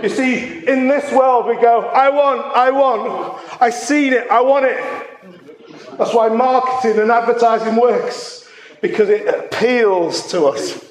You 0.00 0.10
see, 0.10 0.64
in 0.64 0.86
this 0.86 1.10
world 1.12 1.46
we 1.46 1.56
go, 1.60 1.80
I 1.80 2.08
want, 2.10 2.40
I 2.56 2.70
want, 2.70 3.60
I 3.60 3.70
seen 3.70 4.12
it, 4.12 4.30
I 4.30 4.40
want 4.42 4.66
it. 4.66 4.78
That's 5.98 6.14
why 6.14 6.28
marketing 6.28 7.00
and 7.00 7.10
advertising 7.10 7.74
works, 7.74 8.48
because 8.80 9.08
it 9.08 9.26
appeals 9.26 10.30
to 10.30 10.44
us. 10.44 10.84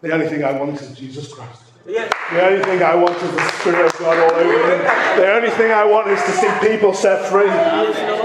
The 0.00 0.12
only 0.12 0.26
thing 0.28 0.42
I 0.42 0.50
want 0.50 0.80
is 0.80 0.98
Jesus 0.98 1.32
Christ. 1.32 1.62
The 1.86 2.42
only 2.42 2.64
thing 2.64 2.82
I 2.82 2.96
want 2.96 3.16
is 3.16 3.30
the 3.30 3.50
Spirit 3.52 3.86
of 3.86 3.98
God 4.00 4.18
all 4.18 4.38
over 4.40 4.74
him. 4.74 4.82
The 5.16 5.32
only 5.32 5.50
thing 5.50 5.70
I 5.70 5.84
want 5.84 6.08
is 6.08 6.20
to 6.24 6.32
see 6.32 6.50
people 6.68 6.92
set 6.92 7.24
free. 7.30 8.17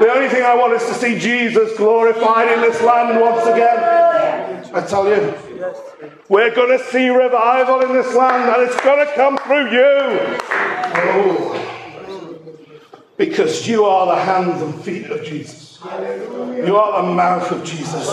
The 0.00 0.12
only 0.12 0.28
thing 0.28 0.42
I 0.42 0.54
want 0.56 0.72
is 0.72 0.86
to 0.86 0.94
see 0.94 1.18
Jesus 1.18 1.76
glorified 1.76 2.50
in 2.52 2.60
this 2.60 2.80
land 2.82 3.20
once 3.20 3.46
again. 3.46 4.74
I 4.74 4.80
tell 4.86 5.06
you, 5.08 5.34
we're 6.28 6.54
going 6.54 6.76
to 6.76 6.84
see 6.86 7.08
revival 7.08 7.80
in 7.82 7.92
this 7.92 8.14
land 8.14 8.54
and 8.54 8.68
it's 8.68 8.80
going 8.80 9.06
to 9.06 9.12
come 9.14 9.38
through 9.38 9.70
you. 9.70 10.38
Oh. 11.06 11.60
Because 13.16 13.68
you 13.68 13.84
are 13.84 14.06
the 14.06 14.20
hands 14.20 14.60
and 14.62 14.74
feet 14.82 15.06
of 15.10 15.24
Jesus. 15.24 15.78
You 15.84 16.76
are 16.76 17.02
the 17.02 17.12
mouth 17.12 17.52
of 17.52 17.64
Jesus. 17.64 18.08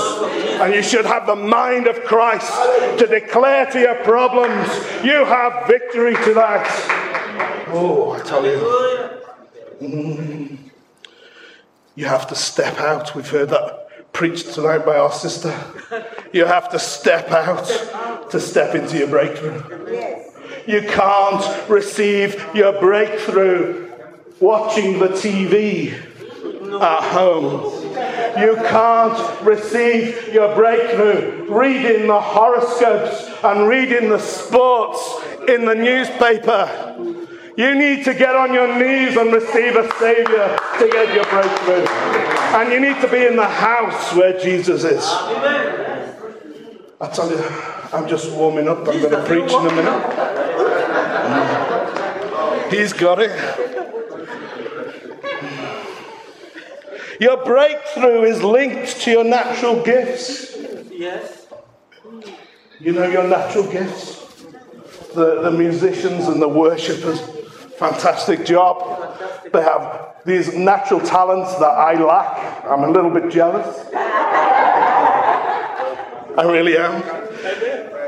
And 0.61 0.75
you 0.75 0.83
should 0.83 1.05
have 1.05 1.25
the 1.25 1.35
mind 1.35 1.87
of 1.87 2.03
Christ 2.03 2.51
to 2.99 3.07
declare 3.07 3.65
to 3.71 3.79
your 3.79 3.95
problems, 4.03 4.67
you 5.03 5.25
have 5.25 5.65
victory 5.67 6.13
to 6.13 6.33
that. 6.35 7.67
Oh, 7.69 8.11
I 8.11 8.19
tell 8.19 8.45
you. 8.45 8.59
Hallelujah. 9.79 10.60
You 11.95 12.05
have 12.05 12.27
to 12.27 12.35
step 12.35 12.79
out. 12.79 13.15
We've 13.15 13.29
heard 13.29 13.49
that 13.49 14.13
preached 14.13 14.53
tonight 14.53 14.85
by 14.85 14.97
our 14.97 15.11
sister. 15.11 15.53
You 16.31 16.45
have 16.45 16.69
to 16.69 16.79
step 16.79 17.29
out 17.31 18.29
to 18.31 18.39
step 18.39 18.75
into 18.75 18.97
your 18.97 19.07
breakthrough. 19.07 19.61
You 20.67 20.81
can't 20.83 21.69
receive 21.69 22.43
your 22.55 22.79
breakthrough 22.79 23.91
watching 24.39 24.99
the 24.99 25.09
TV 25.09 25.93
at 26.81 27.03
home. 27.11 27.81
You 28.39 28.55
can't 28.55 29.41
receive 29.41 30.33
your 30.33 30.55
breakthrough 30.55 31.51
reading 31.53 32.07
the 32.07 32.21
horoscopes 32.21 33.29
and 33.43 33.67
reading 33.67 34.09
the 34.09 34.19
sports 34.19 35.19
in 35.49 35.65
the 35.65 35.75
newspaper. 35.75 37.20
You 37.57 37.75
need 37.75 38.05
to 38.05 38.13
get 38.13 38.35
on 38.35 38.53
your 38.53 38.67
knees 38.77 39.17
and 39.17 39.33
receive 39.33 39.75
a 39.75 39.91
Savior 39.97 40.57
to 40.79 40.87
get 40.89 41.13
your 41.13 41.25
breakthrough. 41.25 41.85
And 42.55 42.71
you 42.71 42.79
need 42.79 43.01
to 43.01 43.07
be 43.09 43.25
in 43.25 43.35
the 43.35 43.45
house 43.45 44.13
where 44.15 44.39
Jesus 44.39 44.83
is. 44.83 45.03
I 47.01 47.07
tell 47.13 47.29
you, 47.29 47.43
I'm 47.93 48.07
just 48.07 48.31
warming 48.31 48.67
up. 48.67 48.87
I'm 48.87 49.01
going 49.01 49.09
to 49.09 49.23
preach 49.25 49.51
in 49.51 49.67
a 49.67 49.71
minute. 49.75 50.31
He's 52.71 52.93
got 52.93 53.19
it. 53.19 53.31
Your 57.19 57.43
breakthrough 57.43 58.23
is 58.23 58.41
linked 58.41 59.01
to 59.01 59.11
your 59.11 59.23
natural 59.23 59.83
gifts. 59.83 60.55
Yes. 60.91 61.47
You 62.79 62.93
know 62.93 63.07
your 63.07 63.27
natural 63.27 63.69
gifts? 63.71 64.21
The, 65.13 65.41
the 65.41 65.51
musicians 65.51 66.27
and 66.27 66.41
the 66.41 66.47
worshippers, 66.47 67.21
fantastic 67.81 68.45
job. 68.45 68.77
They 69.51 69.61
have 69.63 70.15
these 70.23 70.55
natural 70.55 70.99
talents 70.99 71.55
that 71.55 71.71
I 71.71 71.95
lack. 71.95 72.63
I'm 72.65 72.83
a 72.83 72.91
little 72.91 73.09
bit 73.09 73.31
jealous. 73.31 73.87
I 76.37 76.43
really 76.45 76.77
am. 76.77 77.01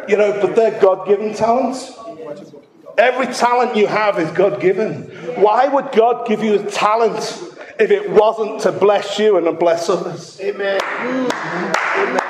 You 0.07 0.17
know, 0.17 0.39
but 0.39 0.55
they're 0.55 0.79
God 0.79 1.07
given 1.07 1.33
talents. 1.33 1.91
Every 2.99 3.25
talent 3.33 3.75
you 3.75 3.87
have 3.87 4.19
is 4.19 4.29
God 4.31 4.61
given. 4.61 5.05
Why 5.41 5.67
would 5.67 5.91
God 5.91 6.27
give 6.27 6.43
you 6.43 6.59
a 6.59 6.63
talent 6.69 7.17
if 7.79 7.89
it 7.89 8.11
wasn't 8.11 8.61
to 8.61 8.71
bless 8.71 9.17
you 9.17 9.37
and 9.37 9.47
to 9.47 9.53
bless 9.53 9.89
others? 9.89 10.39
Amen. 10.39 10.79
Mm. 10.79 12.29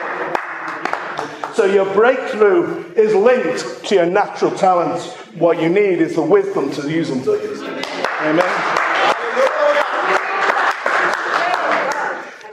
So 1.53 1.65
your 1.65 1.85
breakthrough 1.93 2.93
is 2.93 3.13
linked 3.13 3.85
to 3.85 3.95
your 3.95 4.05
natural 4.07 4.51
talents. 4.51 5.13
What 5.35 5.61
you 5.61 5.69
need 5.69 5.99
is 5.99 6.15
the 6.15 6.21
wisdom 6.21 6.71
to 6.71 6.89
use 6.89 7.09
them. 7.09 7.19
Amen. 8.21 8.79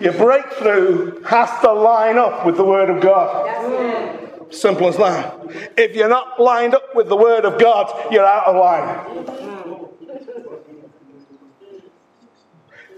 Your 0.00 0.12
breakthrough 0.14 1.22
has 1.22 1.50
to 1.60 1.72
line 1.72 2.18
up 2.18 2.44
with 2.46 2.56
the 2.56 2.64
Word 2.64 2.90
of 2.90 3.02
God. 3.02 4.52
Simple 4.52 4.88
as 4.88 4.96
that. 4.96 5.34
If 5.76 5.94
you're 5.94 6.08
not 6.08 6.40
lined 6.40 6.74
up 6.74 6.94
with 6.94 7.08
the 7.08 7.16
Word 7.16 7.44
of 7.44 7.60
God, 7.60 8.12
you're 8.12 8.24
out 8.24 8.46
of 8.48 8.56
line. 8.56 9.49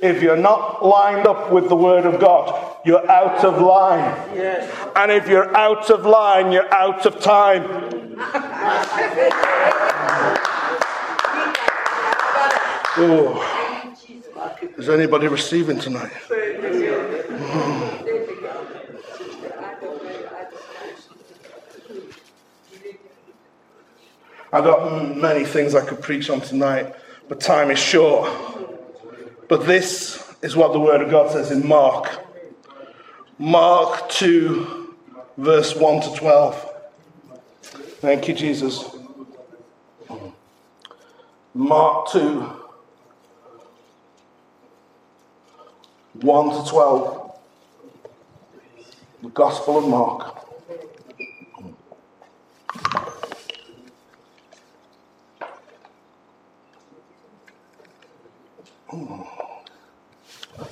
If 0.02 0.20
you're 0.20 0.36
not 0.36 0.84
lined 0.84 1.28
up 1.28 1.52
with 1.52 1.68
the 1.68 1.76
Word 1.76 2.06
of 2.06 2.20
God, 2.20 2.76
you're 2.84 3.08
out 3.08 3.44
of 3.44 3.62
line. 3.62 4.00
Yes. 4.34 4.68
And 4.96 5.12
if 5.12 5.28
you're 5.28 5.56
out 5.56 5.88
of 5.90 6.04
line, 6.04 6.50
you're 6.50 6.74
out 6.74 7.06
of 7.06 7.20
time. 7.20 7.62
Oh. 12.98 13.48
Is 14.76 14.88
anybody 14.88 15.28
receiving 15.28 15.78
tonight? 15.78 16.10
I've 24.52 24.64
got 24.64 25.16
many 25.16 25.44
things 25.44 25.76
I 25.76 25.86
could 25.86 26.02
preach 26.02 26.28
on 26.28 26.40
tonight, 26.40 26.92
but 27.28 27.40
time 27.40 27.70
is 27.70 27.78
short. 27.78 28.51
But 29.48 29.66
this 29.66 30.34
is 30.42 30.56
what 30.56 30.72
the 30.72 30.80
Word 30.80 31.02
of 31.02 31.10
God 31.10 31.30
says 31.30 31.50
in 31.50 31.66
Mark. 31.66 32.24
Mark 33.38 34.08
2, 34.08 34.96
verse 35.36 35.74
1 35.74 36.02
to 36.02 36.14
12. 36.16 36.68
Thank 38.00 38.28
you, 38.28 38.34
Jesus. 38.34 38.84
Mark 41.54 42.08
2, 42.10 42.40
1 46.14 46.64
to 46.64 46.70
12. 46.70 47.40
The 49.22 49.28
Gospel 49.28 49.78
of 49.78 49.88
Mark. 49.88 50.41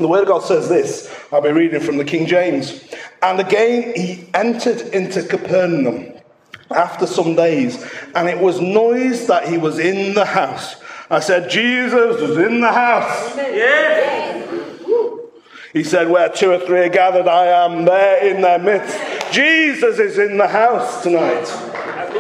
The 0.01 0.09
Word 0.09 0.23
of 0.23 0.29
God 0.29 0.43
says 0.43 0.69
this. 0.69 1.15
I'll 1.31 1.43
be 1.43 1.51
reading 1.51 1.81
from 1.81 1.99
the 1.99 2.05
King 2.05 2.27
James. 2.27 2.83
And 3.23 3.39
again 3.39 3.93
he 3.95 4.29
entered 4.35 4.81
into 4.95 5.23
Capernaum 5.23 6.15
after 6.71 7.07
some 7.07 7.35
days, 7.35 7.85
and 8.15 8.29
it 8.29 8.39
was 8.39 8.61
noised 8.61 9.29
that 9.29 9.49
he 9.49 9.59
was 9.59 9.79
in 9.79 10.15
the 10.15 10.25
house. 10.25 10.77
I 11.11 11.21
said, 11.21 11.51
Jesus 11.51 12.21
is 12.21 12.37
in 12.37 12.61
the 12.61 12.73
house. 12.73 13.37
Yes. 13.37 14.81
He 15.73 15.85
said, 15.85 16.09
Where 16.09 16.29
two 16.29 16.53
or 16.53 16.59
three 16.59 16.81
are 16.81 16.89
gathered, 16.89 17.29
I 17.29 17.47
am 17.65 17.85
there 17.85 18.27
in 18.27 18.41
their 18.41 18.59
midst. 18.59 18.99
Jesus 19.33 19.99
is 19.99 20.19
in 20.19 20.37
the 20.37 20.49
house 20.49 21.03
tonight. 21.03 21.47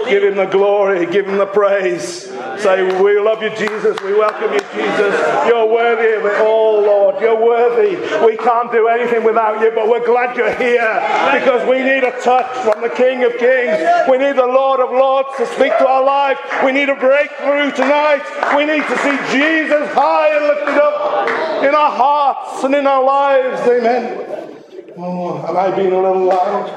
Give 0.08 0.24
him 0.24 0.36
the 0.36 0.46
glory, 0.46 1.06
give 1.06 1.26
him 1.26 1.38
the 1.38 1.46
praise. 1.46 2.29
Say, 2.62 2.82
We 3.00 3.18
love 3.18 3.42
you, 3.42 3.50
Jesus. 3.50 3.98
We 4.02 4.12
welcome 4.12 4.52
you, 4.52 4.60
Jesus. 4.74 5.14
You're 5.48 5.66
worthy 5.66 6.12
of 6.12 6.26
it 6.26 6.40
all, 6.40 6.82
Lord. 6.82 7.20
You're 7.20 7.40
worthy. 7.40 7.96
We 8.24 8.36
can't 8.36 8.70
do 8.70 8.86
anything 8.88 9.24
without 9.24 9.62
you, 9.62 9.70
but 9.70 9.88
we're 9.88 10.04
glad 10.04 10.36
you're 10.36 10.54
here 10.56 10.92
because 11.40 11.66
we 11.68 11.78
need 11.78 12.04
a 12.04 12.12
touch 12.20 12.54
from 12.58 12.82
the 12.82 12.90
King 12.90 13.24
of 13.24 13.32
Kings. 13.38 13.80
We 14.10 14.18
need 14.18 14.36
the 14.36 14.46
Lord 14.46 14.80
of 14.80 14.90
Lords 14.90 15.28
to 15.38 15.46
speak 15.46 15.72
to 15.78 15.88
our 15.88 16.04
life. 16.04 16.38
We 16.62 16.72
need 16.72 16.90
a 16.90 16.96
breakthrough 16.96 17.72
tonight. 17.72 18.24
We 18.54 18.66
need 18.66 18.84
to 18.84 18.98
see 18.98 19.16
Jesus 19.32 19.88
high 19.94 20.36
and 20.36 20.44
lifted 20.46 20.82
up 20.82 21.64
in 21.64 21.74
our 21.74 21.90
hearts 21.90 22.64
and 22.64 22.74
in 22.74 22.86
our 22.86 23.02
lives. 23.02 23.60
Amen. 23.68 24.54
Oh, 24.98 25.38
have 25.38 25.56
I 25.56 25.74
been 25.74 25.92
a 25.92 26.00
little 26.00 26.24
loud? 26.24 26.68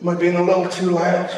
Am 0.00 0.08
I 0.08 0.14
being 0.14 0.36
a 0.36 0.42
little 0.42 0.68
too 0.68 0.90
loud? 0.90 1.30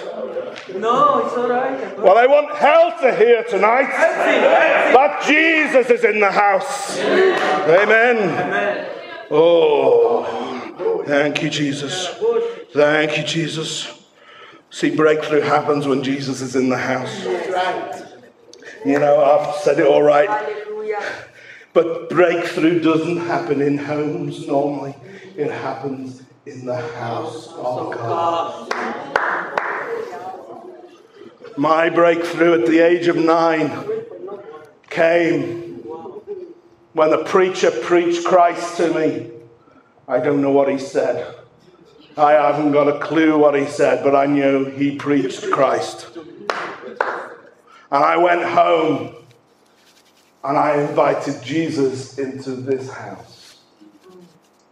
No, 0.77 1.27
it's 1.27 1.37
all 1.37 1.49
right. 1.49 1.99
Well, 1.99 2.19
I 2.19 2.27
want 2.27 2.55
health 2.57 3.01
to 3.01 3.15
hear 3.15 3.45
tonight 3.45 3.89
That's 3.91 4.95
that 4.95 5.23
Jesus 5.27 5.91
is 5.91 6.05
in 6.05 6.21
the 6.21 6.31
house. 6.31 6.99
Amen. 6.99 8.17
Amen. 8.19 8.91
Oh, 9.31 11.05
thank 11.07 11.43
you, 11.43 11.51
Jesus. 11.51 12.09
Thank 12.73 13.17
you, 13.17 13.25
Jesus. 13.25 14.01
See, 14.71 14.95
breakthrough 14.95 15.41
happens 15.41 15.87
when 15.87 16.03
Jesus 16.03 16.41
is 16.41 16.57
in 16.57 16.69
the 16.69 16.79
house. 16.79 17.25
You 18.85 18.99
know, 18.99 19.23
I've 19.23 19.57
said 19.57 19.79
it 19.79 19.87
all 19.87 20.03
right, 20.03 20.29
but 21.73 22.09
breakthrough 22.09 22.81
doesn't 22.81 23.19
happen 23.19 23.61
in 23.61 23.77
homes 23.77 24.47
normally, 24.47 24.97
it 25.37 25.51
happens 25.51 26.23
in 26.47 26.65
the 26.65 26.77
house 26.77 27.49
of 27.49 27.93
God. 27.93 28.69
Oh, 28.73 29.57
My 31.57 31.91
breakthrough 31.91 32.61
at 32.61 32.67
the 32.67 32.81
age 32.81 33.09
of 33.09 33.17
nine 33.17 33.71
came 34.89 35.83
when 36.93 37.11
the 37.11 37.25
preacher 37.25 37.71
preached 37.71 38.25
Christ 38.25 38.77
to 38.77 38.93
me. 38.93 39.31
I 40.09 40.19
don't 40.19 40.43
know 40.43 40.51
what 40.51 40.69
he 40.69 40.79
said. 40.79 41.35
I 42.17 42.33
haven't 42.33 42.73
got 42.73 42.89
a 42.89 42.99
clue 42.99 43.39
what 43.39 43.55
he 43.55 43.67
said, 43.67 44.03
but 44.03 44.15
I 44.15 44.27
knew 44.27 44.67
he 44.67 44.97
preached 44.97 45.51
Christ. 45.51 46.09
And 46.17 48.05
I 48.05 48.17
went 48.17 48.43
home 48.43 49.15
and 50.45 50.57
I 50.57 50.81
invited 50.83 51.43
Jesus 51.43 52.19
into 52.19 52.53
this 52.53 52.91
house. 52.91 53.59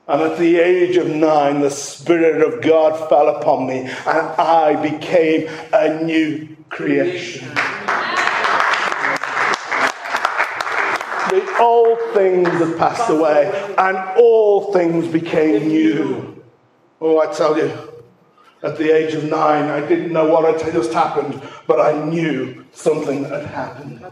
And 0.07 0.23
at 0.23 0.39
the 0.39 0.59
age 0.59 0.97
of 0.97 1.09
nine, 1.09 1.61
the 1.61 1.71
Spirit 1.71 2.41
of 2.43 2.63
God 2.63 3.09
fell 3.09 3.29
upon 3.29 3.67
me 3.67 3.81
and 3.81 3.91
I 4.07 4.77
became 4.81 5.49
a 5.73 6.03
new 6.03 6.57
creation. 6.69 7.49
The 11.31 11.57
old 11.61 11.99
things 12.15 12.49
had 12.49 12.79
passed 12.79 13.11
away 13.11 13.75
and 13.77 13.99
all 14.17 14.73
things 14.73 15.07
became 15.09 15.69
new. 15.69 16.43
Oh, 17.01 17.19
I 17.21 17.33
tell 17.33 17.59
you, 17.59 17.71
at 18.63 18.77
the 18.79 18.91
age 18.91 19.15
of 19.15 19.25
nine, 19.25 19.65
I 19.65 19.87
didn't 19.87 20.13
know 20.13 20.27
what 20.27 20.61
had 20.61 20.73
just 20.73 20.93
happened, 20.93 21.41
but 21.67 21.81
I 21.81 22.05
knew 22.05 22.65
something 22.73 23.25
had 23.25 23.47
happened. 23.47 24.05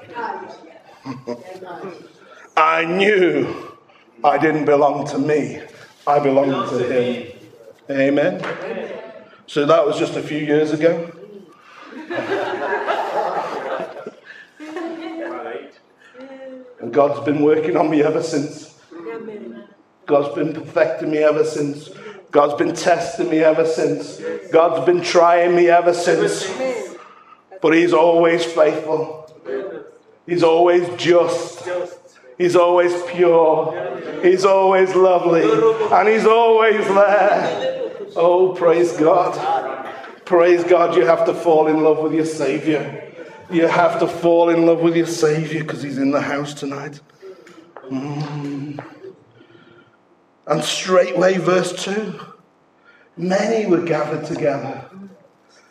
I 2.57 2.85
knew 2.85 3.77
I 4.23 4.39
didn't 4.39 4.65
belong 4.65 5.07
to 5.09 5.19
me, 5.19 5.63
I 6.07 6.19
belonged 6.19 6.69
to 6.71 6.79
Him. 6.79 7.33
Amen. 7.91 8.43
So 9.47 9.65
that 9.67 9.87
was 9.87 9.99
just 9.99 10.17
a 10.17 10.23
few 10.23 10.39
years 10.39 10.73
ago. 10.73 11.13
And 16.81 16.93
God's 16.93 17.25
been 17.25 17.43
working 17.43 17.77
on 17.77 17.91
me 17.91 18.03
ever 18.03 18.23
since. 18.23 18.79
God's 20.07 20.35
been 20.35 20.53
perfecting 20.53 21.11
me 21.11 21.19
ever 21.19 21.45
since. 21.45 21.91
God's 22.31 22.55
been 22.55 22.75
testing 22.75 23.31
me 23.31 23.39
ever 23.39 23.67
since. 23.67 24.21
God's 24.53 24.85
been 24.85 25.03
trying 25.03 25.55
me 25.57 25.69
ever 25.69 25.95
since. 25.95 26.47
But 27.63 27.75
He's 27.75 27.93
always 27.93 28.45
faithful. 28.45 29.25
He's 30.27 30.43
always 30.43 30.89
just. 30.97 31.69
He's 32.39 32.55
always 32.55 32.93
pure. 33.05 34.21
He's 34.23 34.45
always 34.45 34.95
lovely. 34.95 35.43
And 35.91 36.09
He's 36.09 36.27
always 36.27 36.87
there. 36.87 37.91
Oh, 38.17 38.55
praise 38.55 38.93
God. 38.93 39.35
Praise 40.25 40.65
God. 40.65 40.97
You 40.97 41.07
have 41.07 41.25
to 41.27 41.35
fall 41.35 41.69
in 41.69 41.83
love 41.83 41.99
with 41.99 42.13
your 42.13 42.27
Savior. 42.27 43.15
You 43.51 43.69
have 43.69 44.01
to 44.01 44.07
fall 44.09 44.49
in 44.49 44.67
love 44.67 44.81
with 44.81 44.97
your 44.97 45.07
Savior 45.07 45.63
because 45.63 45.83
He's 45.83 45.99
in 45.99 46.11
the 46.11 46.21
house 46.21 46.55
tonight. 46.55 47.01
Mm. 47.89 48.85
And 50.47 50.65
straightway, 50.65 51.39
verse 51.39 51.85
2 51.85 52.21
many 53.17 53.67
were 53.67 53.83
gathered 53.83 54.27
together. 54.27 54.85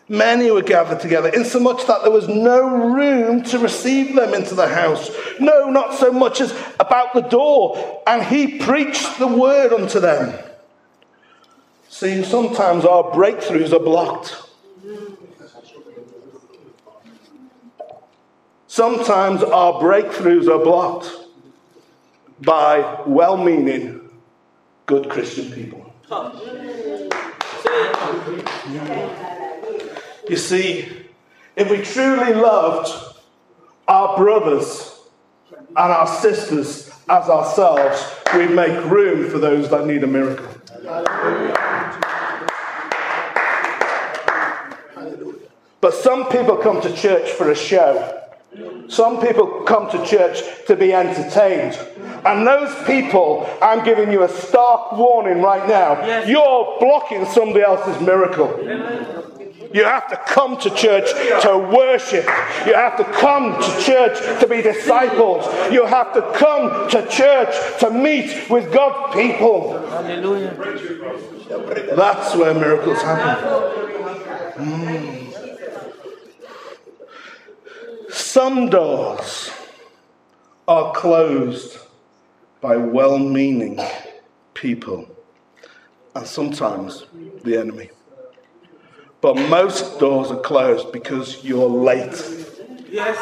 Many 0.08 0.52
were 0.52 0.62
gathered 0.62 1.00
together, 1.00 1.30
insomuch 1.30 1.88
that 1.88 2.04
there 2.04 2.12
was 2.12 2.28
no 2.28 2.94
room 2.94 3.42
to 3.44 3.58
receive 3.58 4.16
them 4.16 4.36
into 4.36 4.54
the 4.54 4.68
house. 4.68 5.10
No, 5.40 5.70
not 5.72 5.96
so 5.96 6.12
much 6.12 6.42
as 6.42 6.52
about 6.80 7.14
the 7.14 7.22
door. 7.22 8.04
And 8.06 8.24
he 8.24 8.60
preached 8.60 9.18
the 9.18 9.28
word 9.28 9.74
unto 9.74 10.00
them. 10.00 10.38
See, 11.90 12.24
sometimes 12.24 12.86
our 12.86 13.04
breakthroughs 13.12 13.74
are 13.74 13.80
blocked. 13.80 14.45
Sometimes 18.76 19.42
our 19.42 19.82
breakthroughs 19.82 20.50
are 20.50 20.62
blocked 20.62 21.10
by 22.42 23.04
well 23.08 23.38
meaning, 23.38 24.10
good 24.86 25.10
Christian 25.10 25.50
people. 25.50 25.94
You 30.28 30.36
see, 30.36 30.90
if 31.56 31.72
we 31.72 31.84
truly 31.84 32.34
loved 32.34 32.92
our 33.88 34.18
brothers 34.18 35.00
and 35.50 35.70
our 35.78 36.08
sisters 36.08 36.92
as 37.08 37.30
ourselves, 37.30 38.06
we'd 38.34 38.52
make 38.52 38.92
room 38.92 39.30
for 39.30 39.40
those 39.40 39.70
that 39.70 39.88
need 39.88 40.04
a 40.04 40.08
miracle. 40.08 40.54
But 45.80 45.94
some 45.94 46.28
people 46.28 46.58
come 46.58 46.82
to 46.82 46.94
church 46.94 47.30
for 47.32 47.50
a 47.50 47.56
show. 47.56 48.24
Some 48.88 49.20
people 49.20 49.64
come 49.64 49.90
to 49.92 50.06
church 50.06 50.42
to 50.68 50.76
be 50.76 50.94
entertained. 50.94 51.78
And 52.26 52.46
those 52.46 52.74
people, 52.86 53.50
I'm 53.62 53.84
giving 53.84 54.12
you 54.12 54.24
a 54.24 54.30
stark 54.30 54.94
warning 54.94 55.42
right 55.42 55.68
now. 55.68 55.94
Yes. 56.06 56.28
You're 56.28 56.78
blocking 56.80 57.26
somebody 57.26 57.62
else's 57.62 58.02
miracle. 58.02 58.60
You 59.74 59.84
have 59.84 60.08
to 60.10 60.16
come 60.34 60.58
to 60.62 60.70
church 60.70 61.12
to 61.42 61.58
worship. 61.58 62.24
You 62.66 62.76
have 62.76 62.96
to 62.98 63.04
come 63.04 63.62
to 63.62 63.84
church 63.84 64.40
to 64.40 64.48
be 64.48 64.62
disciples. 64.62 65.46
You 65.72 65.86
have 65.86 66.14
to 66.14 66.22
come 66.34 66.90
to 66.92 67.06
church 67.08 67.80
to 67.82 67.90
meet 67.90 68.50
with 68.50 68.72
God's 68.72 69.14
people. 69.14 69.78
Hallelujah. 69.90 70.56
That's 71.96 72.36
where 72.36 72.54
miracles 72.54 73.02
happen. 73.02 73.76
Mm. 74.56 75.35
Some 78.16 78.70
doors 78.70 79.52
are 80.70 80.94
closed 80.94 81.78
by 82.62 82.78
well 82.78 83.20
meaning 83.20 83.82
people 84.54 85.06
and 86.16 86.26
sometimes 86.26 87.08
the 87.44 87.58
enemy. 87.58 87.90
But 89.20 89.36
most 89.50 90.00
doors 90.00 90.32
are 90.32 90.40
closed 90.40 90.94
because 90.94 91.44
you're 91.44 91.68
late. 91.68 92.16
Yes. 92.90 93.18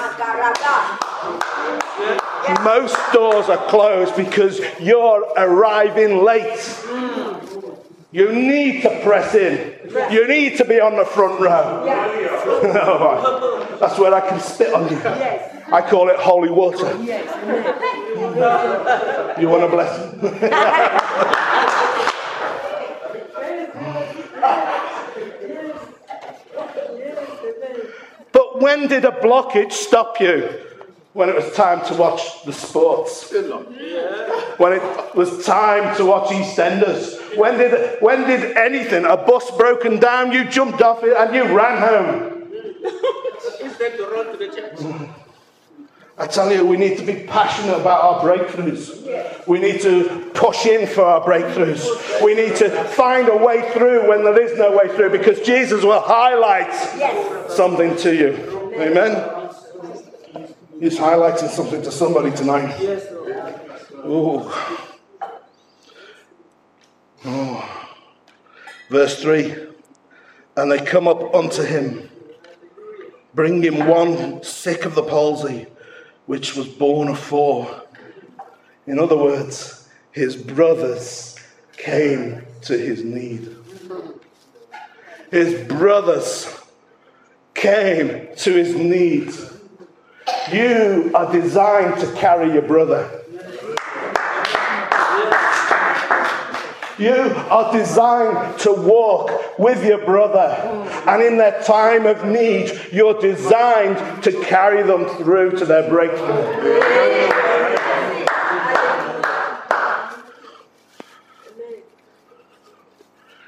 Most 2.64 2.96
doors 3.14 3.50
are 3.50 3.68
closed 3.70 4.16
because 4.16 4.62
you're 4.80 5.28
arriving 5.36 6.24
late. 6.24 6.86
You 8.12 8.32
need 8.32 8.84
to 8.84 9.00
press 9.02 9.34
in. 9.34 9.74
You 10.12 10.28
need 10.28 10.56
to 10.58 10.66
be 10.66 10.80
on 10.80 10.98
the 10.98 11.06
front 11.06 11.42
row. 11.42 11.82
That's 13.84 14.00
where 14.00 14.14
I 14.14 14.22
can 14.22 14.40
spit 14.40 14.74
on 14.74 14.90
you. 14.90 14.98
I 14.98 15.86
call 15.86 16.08
it 16.08 16.16
holy 16.16 16.50
water. 16.50 16.90
You 19.42 19.50
want 19.50 19.64
a 19.64 19.68
blessing? 19.68 20.20
But 28.32 28.62
when 28.62 28.88
did 28.88 29.04
a 29.04 29.12
blockage 29.12 29.74
stop 29.74 30.22
you? 30.22 30.48
when 31.12 31.30
it 31.30 31.36
was 31.36 31.54
time 31.54 31.86
to 31.86 31.94
watch 31.94 32.44
the 32.44 32.52
sports. 32.52 33.32
When 34.58 34.74
it 34.74 35.16
was 35.16 35.46
time 35.46 35.96
to 35.98 36.06
watch 36.06 36.30
EastEnders. 36.30 37.38
When 37.38 37.60
did, 37.60 38.02
when 38.02 38.26
did 38.26 38.58
anything, 38.58 39.06
a 39.06 39.16
bus 39.16 39.52
broken 39.56 40.00
down, 40.00 40.32
you 40.32 40.46
jumped 40.46 40.82
off 40.82 41.04
it 41.04 41.16
and 41.16 41.36
you 41.36 41.56
ran 41.56 41.78
home? 41.80 42.34
Instead 43.62 43.98
to 43.98 44.06
run 44.06 44.32
to 44.32 44.38
the 44.38 44.48
church. 44.48 45.10
I 46.18 46.28
tell 46.28 46.52
you, 46.52 46.64
we 46.64 46.78
need 46.78 46.98
to 47.00 47.04
be 47.04 47.24
passionate 47.24 47.76
about 47.76 48.04
our 48.04 48.22
breakthroughs. 48.22 49.48
We 49.48 49.60
need 49.60 49.82
to 49.82 50.30
push 50.36 50.66
in 50.68 50.88
for 50.88 51.02
our 51.02 51.22
breakthroughs. 51.22 52.24
We 52.24 52.36
need 52.36 52.56
to 52.58 52.70
find 52.70 53.28
a 53.30 53.36
way 53.36 53.72
through 53.72 54.08
when 54.08 54.24
there 54.24 54.40
is 54.40 54.58
no 54.58 54.78
way 54.78 54.96
through 54.96 55.10
because 55.10 55.40
Jesus 55.42 55.84
will 55.84 56.02
highlight 56.02 57.50
something 57.50 57.96
to 57.98 58.16
you. 58.16 58.74
Amen. 58.76 59.50
He's 60.80 60.98
highlighting 60.98 61.50
something 61.50 61.82
to 61.82 61.92
somebody 61.92 62.32
tonight. 62.32 62.80
Ooh. 64.06 64.52
Oh. 67.26 67.90
Verse 68.90 69.22
3 69.22 69.56
And 70.58 70.72
they 70.72 70.80
come 70.80 71.08
up 71.08 71.34
unto 71.34 71.64
him, 71.64 72.10
bring 73.34 73.64
him 73.64 73.88
one 73.88 74.44
sick 74.44 74.86
of 74.86 74.96
the 74.96 75.04
palsy, 75.04 75.68
which 76.26 76.56
was 76.56 76.68
born 76.68 77.14
four. 77.16 77.84
In 78.86 79.00
other 79.00 79.18
words, 79.18 79.90
his 80.12 80.36
brothers 80.36 81.36
came 81.78 82.46
to 82.62 82.78
his 82.78 83.04
need. 83.04 83.56
His 85.32 85.68
brothers 85.68 86.60
came 87.54 88.28
to 88.38 88.54
his 88.54 88.76
need. 88.76 89.34
You 90.52 91.12
are 91.16 91.32
designed 91.32 92.00
to 92.02 92.12
carry 92.14 92.54
your 92.54 92.62
brother. 92.62 93.23
You 97.04 97.34
are 97.50 97.74
designed 97.74 98.58
to 98.60 98.72
walk 98.72 99.60
with 99.60 99.86
your 99.86 100.06
brother. 100.06 100.56
And 101.06 101.22
in 101.22 101.38
their 101.38 101.62
time 101.64 102.06
of 102.06 102.24
need, 102.24 102.72
you're 102.94 103.20
designed 103.20 104.24
to 104.24 104.32
carry 104.44 104.84
them 104.84 105.06
through 105.18 105.58
to 105.58 105.66
their 105.66 105.90
breakthrough. 105.90 106.44